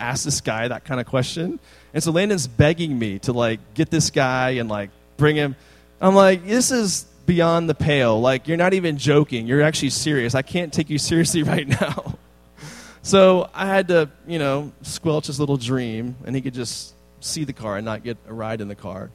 ask 0.00 0.24
this 0.24 0.40
guy 0.40 0.68
that 0.68 0.84
kind 0.84 1.00
of 1.00 1.06
question. 1.06 1.58
And 1.94 2.02
so 2.02 2.12
Landon's 2.12 2.46
begging 2.46 2.98
me 2.98 3.18
to 3.20 3.32
like 3.32 3.74
get 3.74 3.90
this 3.90 4.10
guy 4.10 4.50
and 4.50 4.68
like 4.68 4.90
bring 5.16 5.36
him. 5.36 5.56
I'm 6.00 6.14
like, 6.14 6.46
this 6.46 6.70
is 6.70 7.04
beyond 7.26 7.68
the 7.68 7.74
pale. 7.74 8.20
Like, 8.20 8.48
you're 8.48 8.56
not 8.56 8.74
even 8.74 8.98
joking. 8.98 9.46
You're 9.46 9.62
actually 9.62 9.90
serious. 9.90 10.34
I 10.34 10.42
can't 10.42 10.72
take 10.72 10.90
you 10.90 10.98
seriously 11.10 11.42
right 11.42 11.68
now. 11.68 12.18
so 13.02 13.50
I 13.54 13.66
had 13.66 13.88
to, 13.88 14.10
you 14.26 14.38
know, 14.38 14.72
squelch 14.82 15.26
his 15.26 15.38
little 15.38 15.56
dream 15.56 16.16
and 16.24 16.34
he 16.34 16.42
could 16.42 16.54
just 16.54 16.94
see 17.20 17.44
the 17.44 17.52
car 17.52 17.76
and 17.76 17.84
not 17.84 18.04
get 18.04 18.16
a 18.26 18.32
ride 18.32 18.60
in 18.60 18.68
the 18.68 18.74
car. 18.74 19.10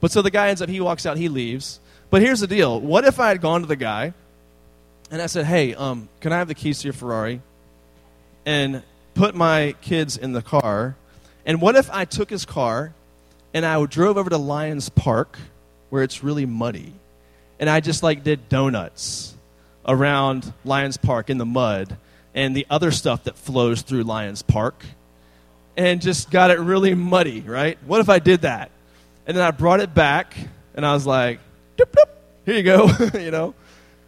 But 0.00 0.12
so 0.12 0.22
the 0.22 0.30
guy 0.30 0.48
ends 0.48 0.62
up, 0.62 0.68
he 0.68 0.80
walks 0.80 1.06
out, 1.06 1.16
he 1.16 1.28
leaves. 1.28 1.80
But 2.10 2.22
here's 2.22 2.40
the 2.40 2.46
deal. 2.46 2.80
What 2.80 3.04
if 3.04 3.20
I 3.20 3.28
had 3.28 3.40
gone 3.40 3.62
to 3.62 3.66
the 3.66 3.76
guy 3.76 4.14
and 5.10 5.20
I 5.20 5.26
said, 5.26 5.44
hey, 5.44 5.74
um, 5.74 6.08
can 6.20 6.32
I 6.32 6.38
have 6.38 6.48
the 6.48 6.54
keys 6.54 6.80
to 6.80 6.84
your 6.86 6.92
Ferrari? 6.92 7.42
And 8.46 8.82
put 9.18 9.34
my 9.34 9.74
kids 9.80 10.16
in 10.16 10.30
the 10.30 10.40
car. 10.40 10.94
And 11.44 11.60
what 11.60 11.74
if 11.74 11.90
I 11.90 12.04
took 12.04 12.30
his 12.30 12.44
car 12.44 12.92
and 13.52 13.66
I 13.66 13.84
drove 13.86 14.16
over 14.16 14.30
to 14.30 14.38
Lions 14.38 14.90
Park 14.90 15.36
where 15.90 16.04
it's 16.04 16.22
really 16.22 16.46
muddy 16.46 16.92
and 17.58 17.68
I 17.68 17.80
just 17.80 18.04
like 18.04 18.22
did 18.22 18.48
donuts 18.48 19.34
around 19.84 20.52
Lions 20.64 20.98
Park 20.98 21.30
in 21.30 21.38
the 21.38 21.44
mud 21.44 21.96
and 22.32 22.54
the 22.54 22.64
other 22.70 22.92
stuff 22.92 23.24
that 23.24 23.36
flows 23.36 23.82
through 23.82 24.04
Lions 24.04 24.42
Park 24.42 24.84
and 25.76 26.00
just 26.00 26.30
got 26.30 26.52
it 26.52 26.60
really 26.60 26.94
muddy, 26.94 27.40
right? 27.40 27.76
What 27.86 27.98
if 27.98 28.08
I 28.08 28.20
did 28.20 28.42
that? 28.42 28.70
And 29.26 29.36
then 29.36 29.42
I 29.42 29.50
brought 29.50 29.80
it 29.80 29.92
back 29.92 30.36
and 30.76 30.86
I 30.86 30.94
was 30.94 31.06
like, 31.06 31.40
doop, 31.76 31.90
doop, 31.90 32.08
here 32.46 32.54
you 32.54 32.62
go, 32.62 32.88
you 33.18 33.32
know? 33.32 33.56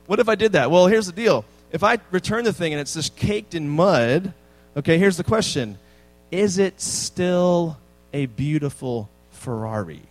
What 0.07 0.21
if 0.21 0.29
I 0.29 0.37
did 0.37 0.53
that? 0.53 0.71
Well, 0.71 0.87
here's 0.87 1.07
the 1.07 1.13
deal. 1.13 1.45
If 1.73 1.83
I 1.83 1.99
return 2.13 2.45
the 2.45 2.53
thing 2.53 2.73
and 2.73 2.81
it's 2.81 2.95
just 2.95 3.17
caked 3.17 3.57
in 3.57 3.69
mud, 3.69 4.35
Okay, 4.77 4.99
here's 4.99 5.17
the 5.17 5.25
question 5.25 5.79
Is 6.31 6.59
it 6.59 6.81
still 6.81 7.77
a 8.13 8.27
beautiful 8.27 9.09
Ferrari? 9.33 10.03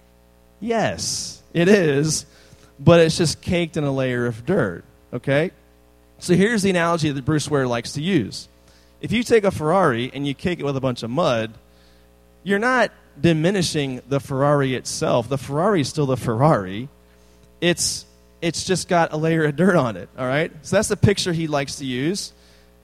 Yes, 0.59 1.41
it 1.53 1.67
is, 1.67 2.25
but 2.79 2.99
it's 2.99 3.17
just 3.17 3.41
caked 3.41 3.77
in 3.77 3.83
a 3.83 3.91
layer 3.91 4.25
of 4.25 4.45
dirt. 4.45 4.83
Okay? 5.13 5.51
So 6.19 6.33
here's 6.33 6.61
the 6.61 6.69
analogy 6.69 7.09
that 7.11 7.23
Bruce 7.23 7.49
Ware 7.49 7.65
likes 7.65 7.93
to 7.93 8.01
use. 8.01 8.49
If 9.01 9.13
you 9.13 9.23
take 9.23 9.45
a 9.45 9.51
Ferrari 9.51 10.11
and 10.13 10.27
you 10.27 10.33
cake 10.33 10.59
it 10.59 10.65
with 10.65 10.75
a 10.75 10.81
bunch 10.81 11.03
of 11.03 11.09
mud, 11.09 11.53
you're 12.43 12.59
not 12.59 12.91
diminishing 13.19 14.01
the 14.09 14.19
Ferrari 14.19 14.75
itself. 14.75 15.29
The 15.29 15.37
Ferrari 15.37 15.81
is 15.81 15.89
still 15.89 16.05
the 16.05 16.17
Ferrari. 16.17 16.89
It's 17.61 18.05
it's 18.41 18.63
just 18.63 18.87
got 18.87 19.11
a 19.11 19.17
layer 19.17 19.45
of 19.45 19.55
dirt 19.57 19.75
on 19.75 19.97
it, 19.97 20.07
all 20.17 20.25
right? 20.25 20.51
So 20.61 20.77
that's 20.77 20.87
the 20.87 20.97
picture 20.97 21.33
he 21.33 21.47
likes 21.47 21.75
to 21.77 21.85
use. 21.85 22.31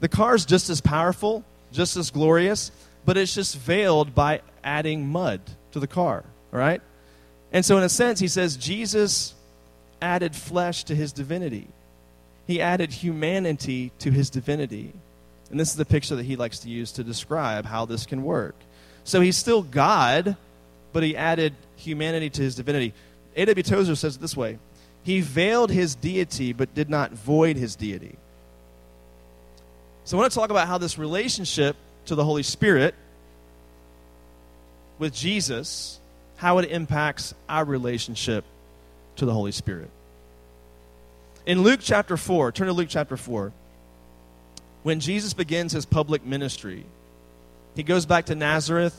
The 0.01 0.09
car's 0.09 0.45
just 0.45 0.69
as 0.69 0.81
powerful, 0.81 1.45
just 1.75 1.97
as 1.97 2.11
glorious, 2.11 2.71
but 3.05 3.17
it's 3.17 3.35
just 3.35 3.57
veiled 3.57 4.15
by 4.15 4.41
adding 4.63 5.07
mud 5.07 5.41
to 5.71 5.79
the 5.79 5.87
car, 5.87 6.23
right? 6.51 6.81
And 7.51 7.63
so, 7.63 7.77
in 7.77 7.83
a 7.83 7.89
sense, 7.89 8.19
he 8.19 8.27
says 8.27 8.57
Jesus 8.57 9.33
added 10.01 10.35
flesh 10.35 10.83
to 10.85 10.95
his 10.95 11.13
divinity, 11.13 11.67
he 12.47 12.61
added 12.61 12.91
humanity 12.91 13.91
to 13.99 14.11
his 14.11 14.29
divinity. 14.29 14.93
And 15.51 15.59
this 15.59 15.69
is 15.69 15.75
the 15.75 15.85
picture 15.85 16.15
that 16.15 16.25
he 16.25 16.35
likes 16.35 16.59
to 16.59 16.69
use 16.69 16.91
to 16.93 17.03
describe 17.03 17.65
how 17.65 17.85
this 17.85 18.05
can 18.07 18.23
work. 18.23 18.55
So 19.03 19.21
he's 19.21 19.37
still 19.37 19.61
God, 19.61 20.35
but 20.91 21.03
he 21.03 21.15
added 21.15 21.53
humanity 21.75 22.31
to 22.31 22.41
his 22.41 22.55
divinity. 22.55 22.93
A.W. 23.35 23.63
Tozer 23.63 23.95
says 23.95 24.15
it 24.15 24.21
this 24.21 24.35
way 24.35 24.57
He 25.03 25.21
veiled 25.21 25.71
his 25.71 25.95
deity, 25.95 26.51
but 26.53 26.73
did 26.73 26.89
not 26.89 27.11
void 27.11 27.57
his 27.57 27.75
deity. 27.75 28.17
So 30.05 30.15
I 30.17 30.21
want 30.21 30.31
to 30.31 30.37
talk 30.37 30.51
about 30.51 30.67
how 30.67 30.77
this 30.77 30.99
relationship 30.99 31.75
to 32.05 32.13
the 32.13 32.23
Holy 32.23 32.43
Spirit 32.43 32.93
with 34.99 35.15
Jesus, 35.15 35.99
how 36.37 36.59
it 36.59 36.69
impacts 36.69 37.33
our 37.49 37.65
relationship 37.65 38.45
to 39.15 39.25
the 39.25 39.33
Holy 39.33 39.51
Spirit. 39.51 39.89
In 41.47 41.63
Luke 41.63 41.79
chapter 41.81 42.17
4, 42.17 42.51
turn 42.51 42.67
to 42.67 42.73
Luke 42.73 42.87
chapter 42.87 43.17
4. 43.17 43.51
When 44.83 44.99
Jesus 44.99 45.33
begins 45.33 45.71
his 45.71 45.87
public 45.87 46.23
ministry, 46.23 46.85
he 47.75 47.81
goes 47.81 48.05
back 48.05 48.25
to 48.25 48.35
Nazareth, 48.35 48.95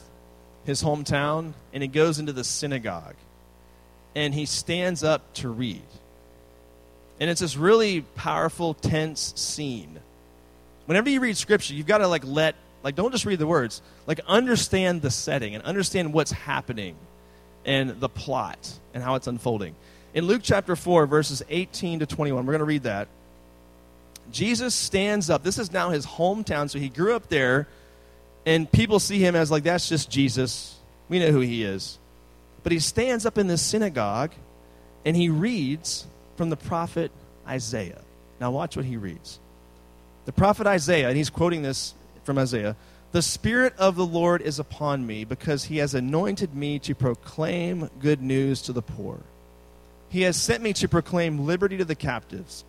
his 0.65 0.83
hometown, 0.83 1.53
and 1.73 1.85
he 1.85 1.89
goes 1.89 2.19
into 2.19 2.33
the 2.33 2.43
synagogue. 2.43 3.15
And 4.17 4.35
he 4.35 4.45
stands 4.45 5.05
up 5.05 5.35
to 5.35 5.49
read. 5.49 5.87
And 7.21 7.31
it's 7.31 7.43
this 7.43 7.57
really 7.57 8.01
powerful, 8.01 8.75
tense 8.75 9.33
scene 9.37 10.01
whenever 10.87 11.11
you 11.11 11.21
read 11.21 11.37
scripture, 11.37 11.75
you've 11.75 11.87
got 11.87 11.99
to 11.99 12.09
like 12.09 12.25
let 12.25 12.55
like 12.83 12.95
don't 12.95 13.13
just 13.13 13.27
read 13.27 13.39
the 13.39 13.47
words, 13.47 13.83
like 14.07 14.21
understand 14.27 15.03
the 15.03 15.11
setting 15.11 15.55
and 15.55 15.65
understand 15.65 16.13
what's 16.13 16.33
happening 16.33 16.97
and 17.65 18.01
the 18.01 18.09
plot 18.09 18.73
and 18.95 19.03
how 19.03 19.17
it's 19.17 19.27
unfolding. 19.27 19.75
In 20.15 20.25
Luke 20.25 20.41
chapter 20.43 20.77
4 20.77 21.07
verses 21.07 21.43
18 21.49 22.01
to 22.01 22.07
21, 22.07 22.47
we're 22.47 22.53
going 22.53 22.61
to 22.61 22.65
read 22.65 22.85
that. 22.85 23.09
Jesus 24.33 24.75
stands 24.75 25.31
up. 25.31 25.43
This 25.43 25.59
is 25.59 25.73
now 25.73 25.91
his 25.91 26.07
hometown, 26.07 26.71
so 26.71 26.79
he 26.79 26.89
grew 26.89 27.15
up 27.15 27.29
there 27.29 27.69
and 28.45 28.71
people 28.71 29.01
see 29.01 29.19
him 29.19 29.35
as 29.35 29.51
like 29.51 29.65
that's 29.65 29.89
just 29.89 30.11
Jesus. 30.11 30.77
We 31.09 31.19
know 31.19 31.31
who 31.31 31.41
he 31.41 31.65
is. 31.65 31.99
But 32.63 32.73
he 32.73 32.79
stands 32.79 33.27
up 33.27 33.39
in 33.39 33.47
this 33.47 33.63
synagogue 33.63 34.33
and 35.05 35.17
he 35.17 35.29
reads 35.29 36.07
from 36.37 36.51
the 36.51 36.57
prophet 36.57 37.11
Isaiah. 37.47 38.03
Now 38.41 38.51
watch 38.51 38.77
what 38.77 38.85
he 38.85 38.97
reads. 38.97 39.39
The 40.27 40.33
prophet 40.33 40.67
Isaiah, 40.67 41.09
and 41.09 41.17
he's 41.17 41.31
quoting 41.31 41.63
this 41.63 41.95
from 42.25 42.37
Isaiah 42.37 42.77
The 43.13 43.23
Spirit 43.23 43.75
of 43.79 43.97
the 43.97 44.05
Lord 44.05 44.43
is 44.43 44.59
upon 44.59 45.07
me 45.07 45.25
because 45.25 45.65
he 45.65 45.79
has 45.79 45.95
anointed 45.95 46.55
me 46.55 46.79
to 46.81 46.95
proclaim 46.95 47.89
good 48.01 48.21
news 48.21 48.61
to 48.63 48.73
the 48.73 48.83
poor. 48.83 49.21
He 50.09 50.23
has 50.23 50.37
sent 50.37 50.63
me 50.63 50.73
to 50.75 50.89
proclaim 50.89 51.47
liberty 51.47 51.79
to 51.79 51.85
the 51.85 51.95
captives 51.95 52.65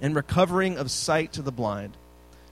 and 0.00 0.14
recovering 0.14 0.76
of 0.76 0.90
sight 0.90 1.32
to 1.32 1.42
the 1.42 1.52
blind, 1.52 1.96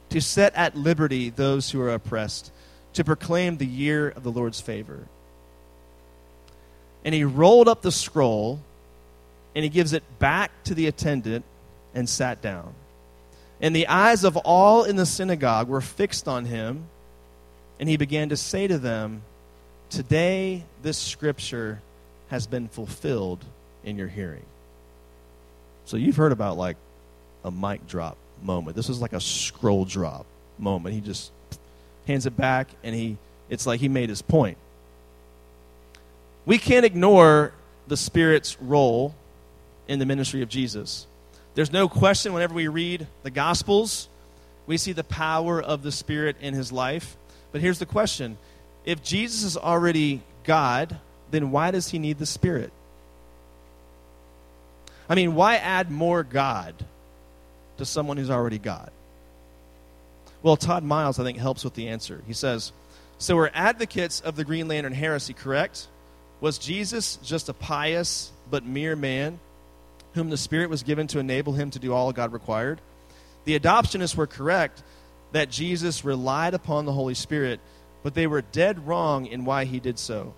to 0.08 0.20
set 0.20 0.54
at 0.54 0.76
liberty 0.76 1.30
those 1.30 1.70
who 1.70 1.80
are 1.80 1.90
oppressed, 1.90 2.50
to 2.94 3.04
proclaim 3.04 3.56
the 3.56 3.66
year 3.66 4.08
of 4.08 4.22
the 4.22 4.32
Lord's 4.32 4.60
favor. 4.60 5.06
And 7.04 7.14
he 7.14 7.24
rolled 7.24 7.68
up 7.68 7.82
the 7.82 7.92
scroll 7.92 8.60
and 9.54 9.64
he 9.64 9.68
gives 9.68 9.92
it 9.92 10.02
back 10.18 10.50
to 10.64 10.74
the 10.74 10.86
attendant 10.86 11.44
and 11.94 12.08
sat 12.08 12.40
down. 12.40 12.72
And 13.60 13.76
the 13.76 13.88
eyes 13.88 14.24
of 14.24 14.36
all 14.38 14.84
in 14.84 14.96
the 14.96 15.06
synagogue 15.06 15.68
were 15.68 15.80
fixed 15.80 16.26
on 16.26 16.46
him, 16.46 16.84
and 17.78 17.88
he 17.88 17.96
began 17.96 18.30
to 18.30 18.36
say 18.36 18.66
to 18.66 18.78
them, 18.78 19.22
Today 19.90 20.64
this 20.82 20.96
scripture 20.96 21.82
has 22.28 22.46
been 22.46 22.68
fulfilled 22.68 23.44
in 23.84 23.98
your 23.98 24.06
hearing. 24.08 24.44
So 25.84 25.96
you've 25.96 26.16
heard 26.16 26.32
about 26.32 26.56
like 26.56 26.76
a 27.44 27.50
mic 27.50 27.86
drop 27.88 28.16
moment. 28.42 28.76
This 28.76 28.88
was 28.88 29.00
like 29.00 29.12
a 29.12 29.20
scroll 29.20 29.84
drop 29.84 30.26
moment. 30.58 30.94
He 30.94 31.00
just 31.00 31.32
hands 32.06 32.26
it 32.26 32.36
back 32.36 32.68
and 32.84 32.94
he 32.94 33.16
it's 33.48 33.66
like 33.66 33.80
he 33.80 33.88
made 33.88 34.08
his 34.08 34.22
point. 34.22 34.56
We 36.46 36.58
can't 36.58 36.86
ignore 36.86 37.52
the 37.88 37.96
Spirit's 37.96 38.60
role 38.60 39.14
in 39.88 39.98
the 39.98 40.06
ministry 40.06 40.42
of 40.42 40.48
Jesus. 40.48 41.06
There's 41.54 41.72
no 41.72 41.88
question 41.88 42.32
whenever 42.32 42.54
we 42.54 42.68
read 42.68 43.06
the 43.22 43.30
Gospels, 43.30 44.08
we 44.66 44.76
see 44.76 44.92
the 44.92 45.04
power 45.04 45.60
of 45.60 45.82
the 45.82 45.92
Spirit 45.92 46.36
in 46.40 46.54
his 46.54 46.70
life. 46.70 47.16
But 47.52 47.60
here's 47.60 47.78
the 47.78 47.86
question 47.86 48.38
if 48.84 49.02
Jesus 49.02 49.42
is 49.42 49.56
already 49.56 50.22
God, 50.44 50.98
then 51.30 51.50
why 51.50 51.70
does 51.70 51.88
he 51.88 51.98
need 51.98 52.18
the 52.18 52.26
Spirit? 52.26 52.72
I 55.08 55.16
mean, 55.16 55.34
why 55.34 55.56
add 55.56 55.90
more 55.90 56.22
God 56.22 56.74
to 57.78 57.84
someone 57.84 58.16
who's 58.16 58.30
already 58.30 58.58
God? 58.58 58.92
Well, 60.42 60.56
Todd 60.56 60.84
Miles, 60.84 61.18
I 61.18 61.24
think, 61.24 61.36
helps 61.36 61.64
with 61.64 61.74
the 61.74 61.88
answer. 61.88 62.22
He 62.26 62.32
says, 62.32 62.72
So 63.18 63.36
we're 63.36 63.50
advocates 63.52 64.20
of 64.20 64.36
the 64.36 64.44
Green 64.44 64.68
Lantern 64.68 64.92
heresy, 64.92 65.34
correct? 65.34 65.88
Was 66.40 66.58
Jesus 66.58 67.16
just 67.16 67.48
a 67.48 67.52
pious 67.52 68.30
but 68.50 68.64
mere 68.64 68.96
man 68.96 69.40
whom 70.14 70.30
the 70.30 70.36
Spirit 70.36 70.70
was 70.70 70.82
given 70.82 71.06
to 71.08 71.18
enable 71.18 71.52
him 71.52 71.70
to 71.70 71.78
do 71.78 71.92
all 71.92 72.12
God 72.12 72.32
required? 72.32 72.80
The 73.44 73.58
adoptionists 73.58 74.16
were 74.16 74.26
correct 74.26 74.82
that 75.32 75.50
Jesus 75.50 76.04
relied 76.04 76.54
upon 76.54 76.84
the 76.84 76.92
Holy 76.92 77.14
Spirit, 77.14 77.60
but 78.02 78.14
they 78.14 78.26
were 78.26 78.42
dead 78.42 78.86
wrong 78.86 79.26
in 79.26 79.44
why 79.44 79.64
he 79.64 79.80
did 79.80 79.98
so. 79.98 80.34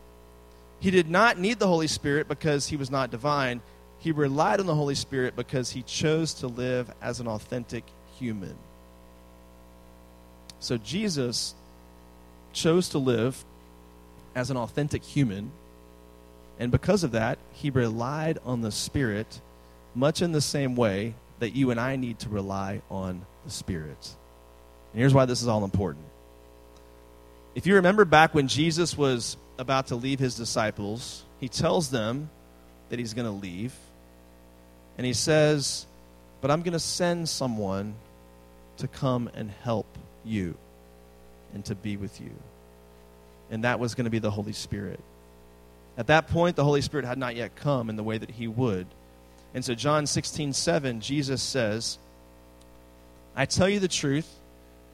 He 0.81 0.91
did 0.91 1.09
not 1.09 1.38
need 1.38 1.59
the 1.59 1.69
Holy 1.69 1.87
Spirit 1.87 2.29
because 2.29 2.67
he 2.69 2.76
was 2.76 2.91
not 2.91 3.11
divine. 3.11 3.62
He 3.99 4.12
relied 4.12 4.61
on 4.61 4.67
the 4.67 4.75
Holy 4.75 4.97
Spirit 4.97 5.37
because 5.37 5.71
he 5.71 5.83
chose 5.83 6.35
to 6.35 6.49
live 6.49 6.93
as 7.00 7.21
an 7.21 7.29
authentic 7.29 7.85
human. 8.19 8.57
So 10.59 10.76
Jesus 10.76 11.55
chose 12.52 12.88
to 12.91 12.99
live 12.99 13.45
as 14.35 14.50
an 14.50 14.57
authentic 14.57 15.02
human, 15.02 15.50
and 16.59 16.71
because 16.71 17.05
of 17.05 17.12
that, 17.12 17.38
he 17.52 17.71
relied 17.71 18.38
on 18.45 18.61
the 18.61 18.71
Spirit 18.71 19.41
much 19.95 20.23
in 20.23 20.33
the 20.33 20.41
same 20.41 20.77
way 20.77 21.15
that 21.39 21.51
you 21.51 21.71
and 21.71 21.81
I 21.81 21.97
need 21.97 22.19
to 22.21 22.29
rely 22.29 22.83
on 22.91 23.25
the 23.45 23.51
Spirit. 23.51 24.15
And 24.93 25.01
here's 25.01 25.15
why 25.15 25.25
this 25.25 25.43
is 25.43 25.49
all 25.49 25.65
important. 25.65 26.05
If 27.55 27.67
you 27.67 27.77
remember 27.77 28.05
back 28.05 28.35
when 28.35 28.49
Jesus 28.49 28.97
was 28.97 29.37
about 29.59 29.89
to 29.89 29.97
leave 29.97 30.19
his 30.19 30.35
disciples, 30.35 31.25
he 31.41 31.49
tells 31.49 31.91
them 31.91 32.31
that 32.89 32.99
he's 32.99 33.15
going 33.15 33.27
to 33.27 33.33
leave. 33.33 33.75
And 34.97 35.07
he 35.07 35.13
says, 35.13 35.87
But 36.41 36.51
I'm 36.51 36.63
going 36.63 36.73
to 36.73 36.79
send 36.79 37.29
someone 37.29 37.95
to 38.79 38.89
come 38.89 39.31
and 39.35 39.51
help 39.63 39.87
you 40.25 40.57
and 41.55 41.65
to 41.67 41.75
be 41.75 41.97
with 41.97 42.21
you. 42.21 42.31
And 43.51 43.65
that 43.65 43.79
was 43.79 43.95
going 43.95 44.05
to 44.05 44.11
be 44.11 44.19
the 44.19 44.31
Holy 44.31 44.53
Spirit. 44.53 45.01
At 45.99 46.07
that 46.07 46.29
point, 46.29 46.57
the 46.57 46.65
Holy 46.65 46.81
Spirit 46.81 47.05
had 47.05 47.19
not 47.19 47.37
yet 47.37 47.55
come 47.55 47.91
in 47.91 47.97
the 47.97 48.03
way 48.03 48.17
that 48.17 48.31
he 48.31 48.49
would. 48.49 48.87
And 49.54 49.64
so, 49.64 49.75
John 49.75 50.06
16, 50.06 50.52
7, 50.52 51.00
Jesus 51.00 51.42
says, 51.42 51.99
I 53.37 53.47
tell 53.47 53.68
you 53.68 53.80
the 53.80 53.88
truth, 53.88 54.28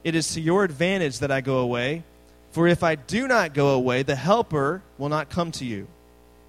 it 0.03 0.15
is 0.15 0.33
to 0.33 0.41
your 0.41 0.63
advantage 0.63 1.19
that 1.19 1.31
I 1.31 1.41
go 1.41 1.59
away. 1.59 2.03
For 2.51 2.67
if 2.67 2.83
I 2.83 2.95
do 2.95 3.27
not 3.27 3.53
go 3.53 3.69
away, 3.69 4.03
the 4.03 4.15
Helper 4.15 4.81
will 4.97 5.09
not 5.09 5.29
come 5.29 5.51
to 5.53 5.65
you. 5.65 5.87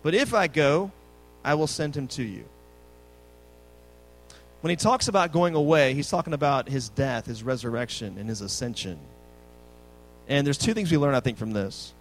But 0.02 0.14
if 0.14 0.32
I 0.34 0.46
go, 0.46 0.92
I 1.44 1.54
will 1.54 1.66
send 1.66 1.96
him 1.96 2.08
to 2.08 2.22
you. 2.22 2.44
When 4.60 4.70
he 4.70 4.76
talks 4.76 5.08
about 5.08 5.32
going 5.32 5.54
away, 5.54 5.94
he's 5.94 6.10
talking 6.10 6.32
about 6.32 6.68
his 6.68 6.88
death, 6.90 7.26
his 7.26 7.42
resurrection, 7.42 8.16
and 8.18 8.28
his 8.28 8.40
ascension. 8.40 8.98
And 10.28 10.46
there's 10.46 10.58
two 10.58 10.74
things 10.74 10.90
we 10.90 10.98
learn, 10.98 11.14
I 11.14 11.20
think, 11.20 11.38
from 11.38 11.52
this. 11.52 11.92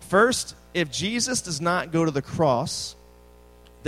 First, 0.00 0.54
if 0.72 0.90
Jesus 0.90 1.42
does 1.42 1.60
not 1.60 1.92
go 1.92 2.04
to 2.04 2.10
the 2.10 2.22
cross, 2.22 2.96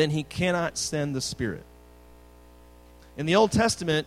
then 0.01 0.11
he 0.11 0.23
cannot 0.23 0.79
send 0.79 1.15
the 1.15 1.21
Spirit. 1.21 1.65
In 3.17 3.27
the 3.27 3.37
Old 3.37 3.53
Testament, 3.53 4.07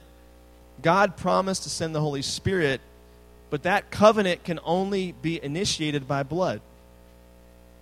God 0.82 1.16
promised 1.16 1.64
to 1.64 1.70
send 1.70 1.94
the 1.94 2.02
Holy 2.02 2.22
Spirit 2.22 2.82
but 3.54 3.62
that 3.62 3.92
covenant 3.92 4.44
can 4.44 4.60
only 4.64 5.12
be 5.12 5.40
initiated 5.44 6.08
by 6.08 6.24
blood. 6.24 6.60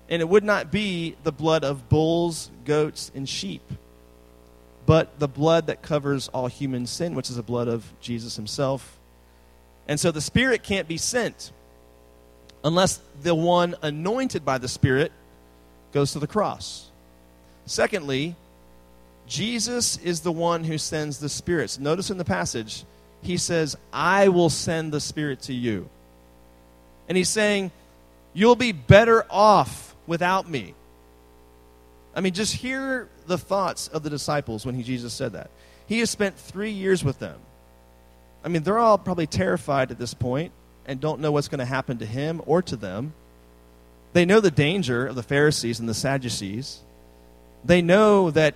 And 0.09 0.21
it 0.21 0.27
would 0.27 0.43
not 0.43 0.69
be 0.69 1.15
the 1.23 1.31
blood 1.31 1.63
of 1.63 1.87
bulls, 1.87 2.51
goats, 2.65 3.09
and 3.15 3.29
sheep, 3.29 3.61
but 4.85 5.17
the 5.17 5.29
blood 5.29 5.67
that 5.67 5.81
covers 5.81 6.27
all 6.27 6.47
human 6.47 6.87
sin, 6.87 7.15
which 7.15 7.29
is 7.29 7.37
the 7.37 7.41
blood 7.41 7.69
of 7.69 7.85
Jesus 8.01 8.35
himself. 8.35 8.99
And 9.87 9.97
so 9.97 10.11
the 10.11 10.19
Spirit 10.19 10.61
can't 10.61 10.89
be 10.89 10.97
sent 10.97 11.53
unless 12.65 12.99
the 13.23 13.33
one 13.33 13.75
anointed 13.81 14.43
by 14.43 14.57
the 14.57 14.67
Spirit 14.67 15.13
goes 15.93 16.11
to 16.11 16.19
the 16.19 16.27
cross. 16.27 16.90
Secondly, 17.71 18.35
Jesus 19.27 19.95
is 19.99 20.19
the 20.19 20.31
one 20.31 20.65
who 20.65 20.77
sends 20.77 21.19
the 21.19 21.29
spirits. 21.29 21.79
Notice 21.79 22.09
in 22.09 22.17
the 22.17 22.25
passage, 22.25 22.83
he 23.21 23.37
says, 23.37 23.77
I 23.93 24.27
will 24.27 24.49
send 24.49 24.91
the 24.91 24.99
Spirit 24.99 25.43
to 25.43 25.53
you. 25.53 25.87
And 27.07 27.17
he's 27.17 27.29
saying, 27.29 27.71
You'll 28.33 28.57
be 28.57 28.73
better 28.73 29.25
off 29.29 29.95
without 30.05 30.49
me. 30.49 30.73
I 32.13 32.19
mean, 32.19 32.33
just 32.33 32.55
hear 32.55 33.07
the 33.25 33.37
thoughts 33.37 33.87
of 33.87 34.03
the 34.03 34.09
disciples 34.09 34.65
when 34.65 34.75
he, 34.75 34.83
Jesus 34.83 35.13
said 35.13 35.31
that. 35.31 35.49
He 35.87 35.99
has 35.99 36.09
spent 36.09 36.35
three 36.35 36.71
years 36.71 37.05
with 37.05 37.19
them. 37.19 37.39
I 38.43 38.49
mean, 38.49 38.63
they're 38.63 38.79
all 38.79 38.97
probably 38.97 39.27
terrified 39.27 39.91
at 39.91 39.97
this 39.97 40.13
point 40.13 40.51
and 40.85 40.99
don't 40.99 41.21
know 41.21 41.31
what's 41.31 41.47
going 41.47 41.59
to 41.59 41.65
happen 41.65 41.99
to 41.99 42.05
him 42.05 42.41
or 42.45 42.61
to 42.63 42.75
them. 42.75 43.13
They 44.11 44.25
know 44.25 44.41
the 44.41 44.51
danger 44.51 45.07
of 45.07 45.15
the 45.15 45.23
Pharisees 45.23 45.79
and 45.79 45.87
the 45.87 45.93
Sadducees. 45.93 46.81
They 47.63 47.81
know 47.81 48.31
that 48.31 48.55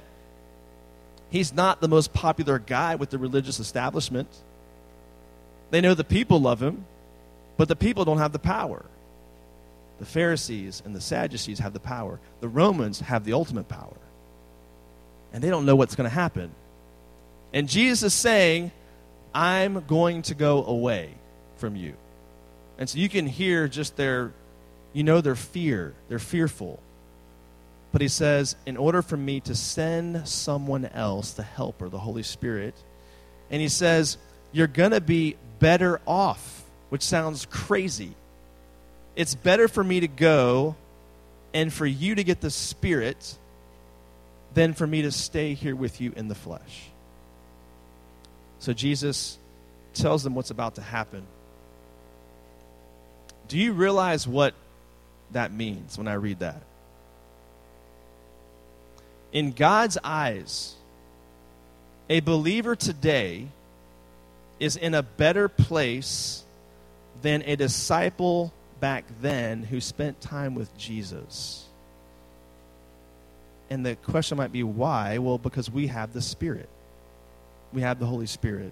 he's 1.30 1.54
not 1.54 1.82
the 1.82 1.88
most 1.88 2.14
popular 2.14 2.60
guy 2.60 2.96
with 2.96 3.10
the 3.10 3.18
religious 3.18 3.60
establishment. 3.60 4.30
They 5.72 5.82
know 5.82 5.94
the 5.94 6.04
people 6.04 6.40
love 6.40 6.62
him, 6.62 6.86
but 7.58 7.68
the 7.68 7.76
people 7.76 8.06
don't 8.06 8.18
have 8.18 8.32
the 8.32 8.40
power. 8.40 8.86
The 10.00 10.06
Pharisees 10.06 10.82
and 10.86 10.96
the 10.96 11.02
Sadducees 11.02 11.60
have 11.60 11.74
the 11.74 11.80
power. 11.80 12.20
The 12.42 12.48
Romans 12.48 13.00
have 13.00 13.24
the 13.24 13.34
ultimate 13.34 13.68
power. 13.68 13.98
And 15.32 15.44
they 15.44 15.50
don't 15.50 15.66
know 15.66 15.76
what's 15.76 15.96
going 15.96 16.10
to 16.10 16.16
happen. 16.16 16.52
And 17.54 17.70
Jesus 17.70 18.04
is 18.04 18.14
saying, 18.14 18.72
I'm 19.34 19.86
going 19.86 20.24
to 20.24 20.36
go 20.36 20.66
away 20.66 21.12
from 21.58 21.76
you. 21.76 21.94
And 22.78 22.90
so 22.90 22.98
you 22.98 23.10
can 23.10 23.26
hear 23.26 23.68
just 23.68 23.96
their, 23.96 24.34
you 24.94 25.04
know, 25.04 25.22
their 25.22 25.36
fear. 25.36 25.94
They're 26.10 26.20
fearful. 26.20 26.80
But 27.96 28.02
he 28.02 28.10
says, 28.10 28.58
in 28.66 28.76
order 28.76 29.02
for 29.02 29.16
me 29.16 29.40
to 29.40 29.56
send 29.56 30.28
someone 30.28 30.86
else, 30.86 31.32
the 31.32 31.44
helper, 31.44 31.88
the 31.88 31.98
Holy 31.98 32.24
Spirit, 32.24 32.76
and 33.50 33.62
he 33.62 33.70
says, 33.70 34.18
you're 34.52 34.68
going 34.68 34.92
to 34.92 35.00
be 35.00 35.38
better 35.60 36.02
off, 36.06 36.66
which 36.90 37.04
sounds 37.04 37.46
crazy. 37.46 38.12
It's 39.16 39.34
better 39.34 39.70
for 39.70 39.82
me 39.82 40.02
to 40.02 40.10
go 40.10 40.76
and 41.54 41.72
for 41.72 41.86
you 41.86 42.16
to 42.16 42.26
get 42.26 42.42
the 42.42 42.50
Spirit 42.50 43.38
than 44.54 44.74
for 44.74 44.86
me 44.86 45.04
to 45.04 45.12
stay 45.14 45.54
here 45.54 45.74
with 45.74 46.02
you 46.02 46.12
in 46.18 46.28
the 46.28 46.36
flesh. 46.36 46.90
So 48.60 48.74
Jesus 48.74 49.38
tells 49.94 50.22
them 50.22 50.36
what's 50.36 50.52
about 50.52 50.76
to 50.76 50.82
happen. 50.82 51.26
Do 53.48 53.58
you 53.58 53.72
realize 53.72 54.28
what 54.28 54.54
that 55.32 55.54
means 55.54 55.98
when 55.98 56.10
I 56.10 56.16
read 56.16 56.40
that? 56.40 56.62
In 59.36 59.52
God's 59.52 59.98
eyes, 60.02 60.76
a 62.10 62.22
believer 62.22 62.74
today 62.74 63.50
is 64.62 64.78
in 64.78 64.94
a 64.94 65.04
better 65.04 65.50
place 65.50 66.46
than 67.22 67.44
a 67.46 67.58
disciple 67.58 68.54
back 68.80 69.04
then 69.22 69.64
who 69.64 69.82
spent 69.82 70.22
time 70.22 70.56
with 70.56 70.76
Jesus. 70.78 71.66
And 73.70 73.86
the 73.86 73.98
question 73.98 74.38
might 74.38 74.54
be 74.54 74.64
why? 74.64 75.18
Well, 75.18 75.38
because 75.38 75.70
we 75.70 75.88
have 75.88 76.14
the 76.14 76.22
Spirit, 76.22 76.70
we 77.74 77.82
have 77.82 78.00
the 78.00 78.06
Holy 78.06 78.28
Spirit. 78.28 78.72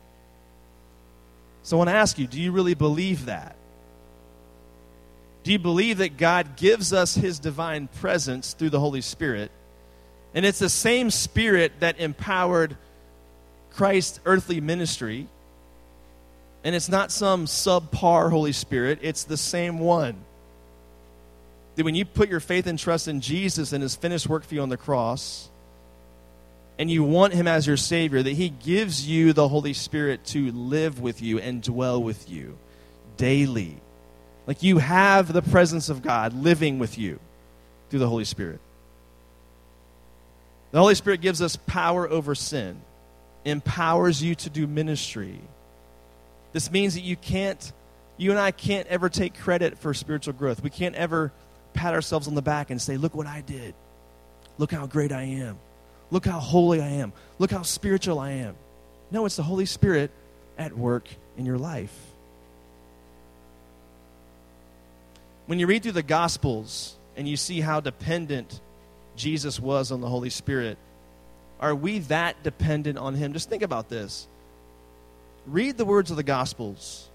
So 1.63 1.75
I 1.75 1.79
want 1.79 1.89
to 1.89 1.95
ask 1.95 2.17
you 2.17 2.25
do 2.25 2.39
you 2.39 2.53
really 2.53 2.73
believe 2.73 3.25
that? 3.25 3.57
Do 5.43 5.51
you 5.51 5.59
believe 5.59 5.97
that 5.97 6.15
God 6.15 6.55
gives 6.55 6.93
us 6.93 7.15
His 7.15 7.37
divine 7.37 7.89
presence 7.89 8.53
through 8.53 8.69
the 8.69 8.79
Holy 8.79 9.01
Spirit? 9.01 9.51
And 10.33 10.45
it's 10.45 10.59
the 10.59 10.69
same 10.69 11.11
Spirit 11.11 11.73
that 11.79 11.99
empowered 11.99 12.75
Christ's 13.71 14.19
earthly 14.25 14.61
ministry 14.61 15.27
and 16.63 16.75
it's 16.75 16.89
not 16.89 17.11
some 17.11 17.45
subpar 17.45 18.31
Holy 18.31 18.53
Spirit, 18.53 18.99
it's 19.01 19.25
the 19.25 19.37
same 19.37 19.79
one. 19.79 20.15
That 21.75 21.83
when 21.83 21.95
you 21.95 22.05
put 22.05 22.29
your 22.29 22.39
faith 22.39 22.67
and 22.67 22.79
trust 22.79 23.07
in 23.07 23.19
Jesus 23.19 23.73
and 23.73 23.81
his 23.81 23.95
finished 23.95 24.27
work 24.27 24.43
for 24.43 24.55
you 24.55 24.61
on 24.61 24.69
the 24.69 24.77
cross, 24.77 25.49
and 26.79 26.89
you 26.89 27.03
want 27.03 27.33
him 27.33 27.47
as 27.47 27.67
your 27.67 27.77
Savior, 27.77 28.23
that 28.23 28.31
he 28.31 28.49
gives 28.49 29.07
you 29.07 29.33
the 29.33 29.47
Holy 29.47 29.73
Spirit 29.73 30.23
to 30.27 30.51
live 30.51 30.99
with 31.01 31.21
you 31.21 31.39
and 31.39 31.61
dwell 31.61 32.01
with 32.01 32.29
you 32.29 32.57
daily. 33.17 33.77
Like 34.47 34.63
you 34.63 34.77
have 34.79 35.31
the 35.31 35.41
presence 35.41 35.89
of 35.89 36.01
God 36.01 36.33
living 36.33 36.79
with 36.79 36.97
you 36.97 37.19
through 37.89 37.99
the 37.99 38.09
Holy 38.09 38.25
Spirit. 38.25 38.59
The 40.73 40.79
Holy 40.79 40.95
Spirit 40.95 41.21
gives 41.21 41.41
us 41.41 41.55
power 41.55 42.09
over 42.09 42.35
sin, 42.35 42.81
empowers 43.45 44.21
you 44.21 44.35
to 44.35 44.49
do 44.49 44.67
ministry 44.67 45.39
this 46.53 46.71
means 46.71 46.93
that 46.93 47.01
you 47.01 47.17
can't, 47.17 47.73
you 48.15 48.29
and 48.29 48.39
I 48.39 48.51
can't 48.51 48.87
ever 48.87 49.09
take 49.09 49.37
credit 49.37 49.79
for 49.79 49.93
spiritual 49.93 50.33
growth. 50.33 50.63
We 50.63 50.69
can't 50.69 50.95
ever 50.95 51.33
pat 51.73 51.95
ourselves 51.95 52.27
on 52.27 52.35
the 52.35 52.43
back 52.43 52.69
and 52.69 52.81
say, 52.81 52.95
Look 52.95 53.15
what 53.15 53.27
I 53.27 53.41
did. 53.41 53.73
Look 54.59 54.71
how 54.71 54.85
great 54.85 55.11
I 55.11 55.23
am. 55.23 55.57
Look 56.11 56.25
how 56.25 56.39
holy 56.39 56.79
I 56.79 56.87
am. 56.87 57.11
Look 57.39 57.49
how 57.49 57.63
spiritual 57.63 58.19
I 58.19 58.31
am. 58.31 58.55
No, 59.09 59.25
it's 59.25 59.35
the 59.35 59.43
Holy 59.43 59.65
Spirit 59.65 60.11
at 60.57 60.77
work 60.77 61.07
in 61.37 61.45
your 61.45 61.57
life. 61.57 61.95
When 65.47 65.59
you 65.59 65.65
read 65.65 65.81
through 65.81 65.93
the 65.93 66.03
Gospels 66.03 66.95
and 67.17 67.27
you 67.27 67.35
see 67.35 67.61
how 67.61 67.79
dependent 67.79 68.61
Jesus 69.15 69.59
was 69.59 69.91
on 69.91 70.01
the 70.01 70.09
Holy 70.09 70.29
Spirit, 70.29 70.77
are 71.59 71.75
we 71.75 71.99
that 71.99 72.43
dependent 72.43 72.97
on 72.97 73.15
Him? 73.15 73.33
Just 73.33 73.49
think 73.49 73.63
about 73.63 73.89
this. 73.89 74.27
Read 75.45 75.77
the 75.77 75.85
words 75.85 76.11
of 76.11 76.17
the 76.17 76.23
Gospels 76.23 77.09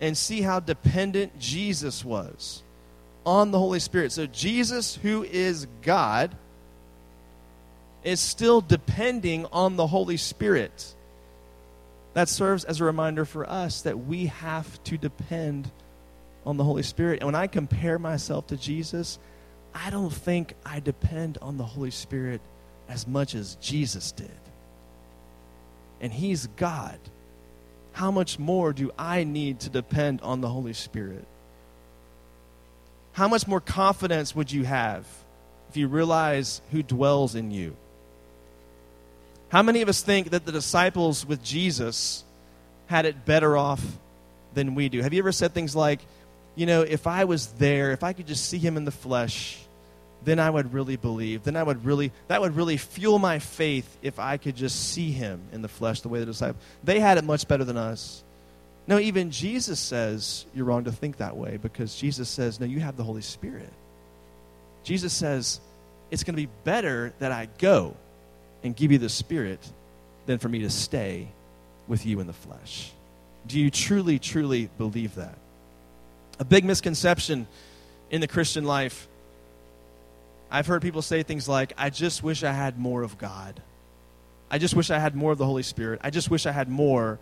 and 0.00 0.16
see 0.16 0.42
how 0.42 0.60
dependent 0.60 1.38
Jesus 1.38 2.04
was 2.04 2.62
on 3.26 3.50
the 3.50 3.58
Holy 3.58 3.80
Spirit. 3.80 4.12
So, 4.12 4.26
Jesus, 4.26 4.96
who 4.96 5.24
is 5.24 5.66
God, 5.82 6.36
is 8.04 8.20
still 8.20 8.60
depending 8.60 9.46
on 9.52 9.76
the 9.76 9.86
Holy 9.86 10.16
Spirit. 10.16 10.94
That 12.14 12.28
serves 12.28 12.64
as 12.64 12.80
a 12.80 12.84
reminder 12.84 13.24
for 13.24 13.48
us 13.48 13.82
that 13.82 13.98
we 13.98 14.26
have 14.26 14.82
to 14.84 14.96
depend 14.96 15.70
on 16.46 16.56
the 16.56 16.64
Holy 16.64 16.82
Spirit. 16.82 17.20
And 17.20 17.26
when 17.26 17.34
I 17.34 17.46
compare 17.46 17.98
myself 17.98 18.46
to 18.48 18.56
Jesus, 18.56 19.18
I 19.74 19.90
don't 19.90 20.12
think 20.12 20.54
I 20.64 20.80
depend 20.80 21.38
on 21.40 21.56
the 21.56 21.64
Holy 21.64 21.90
Spirit 21.90 22.40
as 22.88 23.06
much 23.06 23.34
as 23.34 23.56
Jesus 23.56 24.12
did. 24.12 24.30
And 26.00 26.12
He's 26.12 26.46
God. 26.56 26.98
How 27.92 28.10
much 28.10 28.38
more 28.38 28.72
do 28.72 28.92
I 28.98 29.24
need 29.24 29.60
to 29.60 29.70
depend 29.70 30.20
on 30.22 30.40
the 30.40 30.48
Holy 30.48 30.72
Spirit? 30.72 31.24
How 33.12 33.26
much 33.26 33.48
more 33.48 33.60
confidence 33.60 34.34
would 34.36 34.52
you 34.52 34.64
have 34.64 35.04
if 35.70 35.76
you 35.76 35.88
realize 35.88 36.60
who 36.70 36.82
dwells 36.82 37.34
in 37.34 37.50
you? 37.50 37.76
How 39.48 39.62
many 39.62 39.82
of 39.82 39.88
us 39.88 40.02
think 40.02 40.30
that 40.30 40.46
the 40.46 40.52
disciples 40.52 41.26
with 41.26 41.42
Jesus 41.42 42.22
had 42.86 43.06
it 43.06 43.24
better 43.24 43.56
off 43.56 43.82
than 44.54 44.74
we 44.74 44.88
do? 44.88 45.02
Have 45.02 45.12
you 45.12 45.18
ever 45.18 45.32
said 45.32 45.52
things 45.52 45.74
like, 45.74 46.00
you 46.58 46.66
know, 46.66 46.82
if 46.82 47.06
I 47.06 47.24
was 47.24 47.46
there, 47.52 47.92
if 47.92 48.02
I 48.02 48.12
could 48.12 48.26
just 48.26 48.48
see 48.48 48.58
him 48.58 48.76
in 48.76 48.84
the 48.84 48.90
flesh, 48.90 49.62
then 50.24 50.40
I 50.40 50.50
would 50.50 50.74
really 50.74 50.96
believe. 50.96 51.44
Then 51.44 51.54
I 51.54 51.62
would 51.62 51.84
really, 51.84 52.10
that 52.26 52.40
would 52.40 52.56
really 52.56 52.76
fuel 52.76 53.20
my 53.20 53.38
faith 53.38 53.96
if 54.02 54.18
I 54.18 54.38
could 54.38 54.56
just 54.56 54.90
see 54.90 55.12
him 55.12 55.40
in 55.52 55.62
the 55.62 55.68
flesh 55.68 56.00
the 56.00 56.08
way 56.08 56.18
the 56.18 56.26
disciples. 56.26 56.60
They 56.82 56.98
had 56.98 57.16
it 57.16 57.22
much 57.22 57.46
better 57.46 57.62
than 57.62 57.76
us. 57.76 58.24
No, 58.88 58.98
even 58.98 59.30
Jesus 59.30 59.78
says 59.78 60.46
you're 60.52 60.64
wrong 60.64 60.84
to 60.84 60.92
think 60.92 61.18
that 61.18 61.36
way 61.36 61.58
because 61.58 61.94
Jesus 61.94 62.28
says, 62.28 62.58
no, 62.58 62.66
you 62.66 62.80
have 62.80 62.96
the 62.96 63.04
Holy 63.04 63.22
Spirit. 63.22 63.72
Jesus 64.82 65.12
says, 65.12 65.60
it's 66.10 66.24
going 66.24 66.34
to 66.34 66.42
be 66.42 66.50
better 66.64 67.12
that 67.20 67.30
I 67.30 67.46
go 67.58 67.94
and 68.64 68.74
give 68.74 68.90
you 68.90 68.98
the 68.98 69.08
Spirit 69.08 69.60
than 70.26 70.38
for 70.38 70.48
me 70.48 70.60
to 70.60 70.70
stay 70.70 71.28
with 71.86 72.04
you 72.04 72.18
in 72.18 72.26
the 72.26 72.32
flesh. 72.32 72.90
Do 73.46 73.60
you 73.60 73.70
truly, 73.70 74.18
truly 74.18 74.70
believe 74.76 75.14
that? 75.14 75.38
A 76.38 76.44
big 76.44 76.64
misconception 76.64 77.46
in 78.10 78.20
the 78.20 78.28
Christian 78.28 78.64
life. 78.64 79.08
I've 80.50 80.66
heard 80.66 80.82
people 80.82 81.02
say 81.02 81.22
things 81.22 81.48
like, 81.48 81.72
I 81.76 81.90
just 81.90 82.22
wish 82.22 82.42
I 82.42 82.52
had 82.52 82.78
more 82.78 83.02
of 83.02 83.18
God. 83.18 83.62
I 84.50 84.58
just 84.58 84.74
wish 84.74 84.90
I 84.90 84.98
had 84.98 85.14
more 85.14 85.32
of 85.32 85.38
the 85.38 85.44
Holy 85.44 85.62
Spirit. 85.62 86.00
I 86.02 86.10
just 86.10 86.30
wish 86.30 86.46
I 86.46 86.52
had 86.52 86.68
more. 86.68 87.18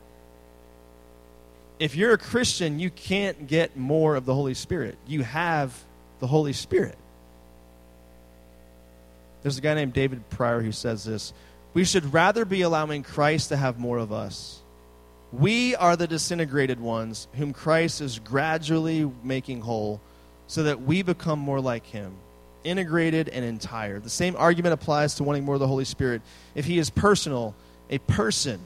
If 1.79 1.97
you're 1.97 2.13
a 2.13 2.19
Christian, 2.19 2.79
you 2.79 2.91
can't 2.91 3.47
get 3.47 3.77
more 3.77 4.15
of 4.15 4.27
the 4.27 4.35
Holy 4.35 4.55
Spirit. 4.55 4.97
You 5.07 5.23
have 5.23 5.77
the 6.21 6.27
Holy 6.27 6.53
Spirit. 6.53 6.97
There's 9.43 9.59
a 9.59 9.61
guy 9.61 9.75
named 9.75 9.93
David 9.93 10.29
Pryor 10.31 10.61
who 10.61 10.73
says 10.73 11.05
this 11.05 11.33
We 11.75 11.85
should 11.85 12.13
rather 12.13 12.45
be 12.45 12.63
allowing 12.63 13.03
Christ 13.03 13.49
to 13.51 13.57
have 13.57 13.79
more 13.79 13.99
of 13.99 14.13
us. 14.13 14.61
We 15.33 15.75
are 15.75 15.97
the 15.97 16.07
disintegrated 16.07 16.81
ones 16.81 17.29
whom 17.35 17.53
Christ 17.53 18.01
is 18.01 18.19
gradually 18.19 19.11
making 19.23 19.61
whole 19.61 20.01
so 20.47 20.63
that 20.65 20.83
we 20.83 21.03
become 21.03 21.39
more 21.39 21.61
like 21.61 21.87
him, 21.87 22.15
integrated 22.65 23.29
and 23.29 23.45
entire. 23.45 23.99
The 23.99 24.11
same 24.11 24.37
argument 24.37 24.75
applies 24.75 25.17
to 25.17 25.25
wanting 25.25 25.45
more 25.45 25.57
of 25.57 25.61
the 25.61 25.67
Holy 25.67 25.85
Spirit. 25.85 26.23
If 26.55 26.65
he 26.65 26.79
is 26.79 26.91
personal, 26.91 27.55
a 27.91 27.99
person, 27.99 28.61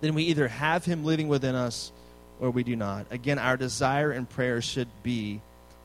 then 0.00 0.14
we 0.14 0.24
either 0.24 0.48
have 0.48 0.84
him 0.84 1.04
living 1.04 1.28
within 1.28 1.54
us 1.54 1.92
or 2.40 2.50
we 2.50 2.62
do 2.62 2.76
not. 2.76 3.06
Again, 3.10 3.38
our 3.38 3.56
desire 3.56 4.10
and 4.10 4.28
prayer 4.28 4.60
should 4.60 4.88
be 5.02 5.40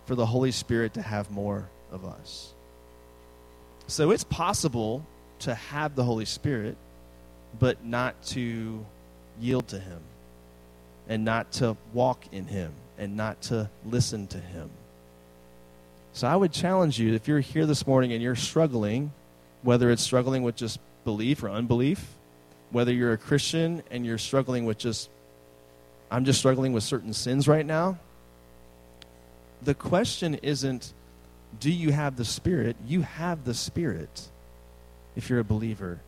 for 0.05 0.15
the 0.15 0.25
Holy 0.25 0.51
Spirit 0.51 0.93
to 0.95 1.01
have 1.01 1.31
more 1.31 1.69
of 1.91 2.05
us. 2.05 2.53
So 3.87 4.11
it's 4.11 4.23
possible 4.23 5.05
to 5.39 5.55
have 5.55 5.95
the 5.95 6.03
Holy 6.03 6.25
Spirit, 6.25 6.77
but 7.57 7.83
not 7.83 8.21
to 8.27 8.85
yield 9.39 9.67
to 9.69 9.79
Him, 9.79 9.99
and 11.07 11.25
not 11.25 11.51
to 11.53 11.77
walk 11.93 12.23
in 12.31 12.45
Him, 12.45 12.71
and 12.97 13.15
not 13.15 13.41
to 13.43 13.69
listen 13.85 14.27
to 14.27 14.37
Him. 14.37 14.69
So 16.13 16.27
I 16.27 16.35
would 16.35 16.51
challenge 16.51 16.99
you 16.99 17.13
if 17.13 17.27
you're 17.27 17.39
here 17.39 17.65
this 17.65 17.87
morning 17.87 18.13
and 18.13 18.21
you're 18.21 18.35
struggling, 18.35 19.11
whether 19.61 19.91
it's 19.91 20.01
struggling 20.01 20.43
with 20.43 20.55
just 20.55 20.79
belief 21.05 21.43
or 21.43 21.49
unbelief, 21.49 22.05
whether 22.71 22.91
you're 22.91 23.13
a 23.13 23.17
Christian 23.17 23.83
and 23.89 24.05
you're 24.05 24.17
struggling 24.17 24.65
with 24.65 24.77
just, 24.77 25.09
I'm 26.11 26.25
just 26.25 26.39
struggling 26.39 26.73
with 26.73 26.83
certain 26.83 27.13
sins 27.13 27.47
right 27.47 27.65
now. 27.65 27.99
The 29.61 29.73
question 29.73 30.35
isn't, 30.35 30.93
do 31.59 31.71
you 31.71 31.91
have 31.91 32.15
the 32.15 32.25
Spirit? 32.25 32.75
You 32.85 33.01
have 33.01 33.43
the 33.43 33.53
Spirit 33.53 34.29
if 35.15 35.29
you're 35.29 35.39
a 35.39 35.43
believer. 35.43 35.99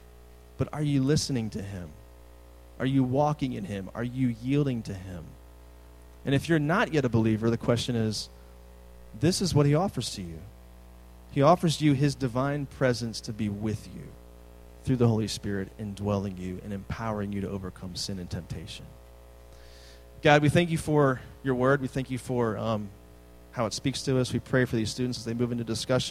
But 0.57 0.69
are 0.73 0.83
you 0.83 1.03
listening 1.03 1.49
to 1.51 1.61
Him? 1.61 1.89
Are 2.81 2.85
you 2.85 3.03
walking 3.03 3.53
in 3.53 3.63
Him? 3.63 3.89
Are 3.95 4.03
you 4.03 4.35
yielding 4.43 4.81
to 4.83 4.93
Him? 4.93 5.23
And 6.25 6.35
if 6.35 6.49
you're 6.49 6.59
not 6.59 6.93
yet 6.93 7.05
a 7.05 7.09
believer, 7.09 7.49
the 7.49 7.57
question 7.57 7.95
is 7.95 8.27
this 9.17 9.41
is 9.41 9.55
what 9.55 9.65
He 9.65 9.75
offers 9.75 10.13
to 10.15 10.21
you. 10.21 10.39
He 11.31 11.41
offers 11.41 11.79
you 11.79 11.93
His 11.93 12.15
divine 12.15 12.65
presence 12.65 13.21
to 13.21 13.33
be 13.33 13.47
with 13.47 13.87
you 13.95 14.01
through 14.83 14.97
the 14.97 15.07
Holy 15.07 15.27
Spirit, 15.27 15.69
indwelling 15.79 16.37
you 16.37 16.59
and 16.63 16.73
empowering 16.73 17.31
you 17.31 17.41
to 17.41 17.49
overcome 17.49 17.95
sin 17.95 18.19
and 18.19 18.29
temptation. 18.29 18.85
God, 20.23 20.41
we 20.41 20.49
thank 20.49 20.71
you 20.71 20.77
for 20.77 21.21
your 21.43 21.55
word. 21.55 21.81
We 21.81 21.87
thank 21.87 22.09
you 22.09 22.17
for. 22.17 22.57
Um, 22.57 22.89
how 23.51 23.65
it 23.65 23.73
speaks 23.73 24.01
to 24.03 24.17
us. 24.19 24.31
We 24.33 24.39
pray 24.39 24.65
for 24.65 24.75
these 24.75 24.89
students 24.89 25.19
as 25.19 25.25
they 25.25 25.33
move 25.33 25.51
into 25.51 25.63
discussion. 25.63 26.09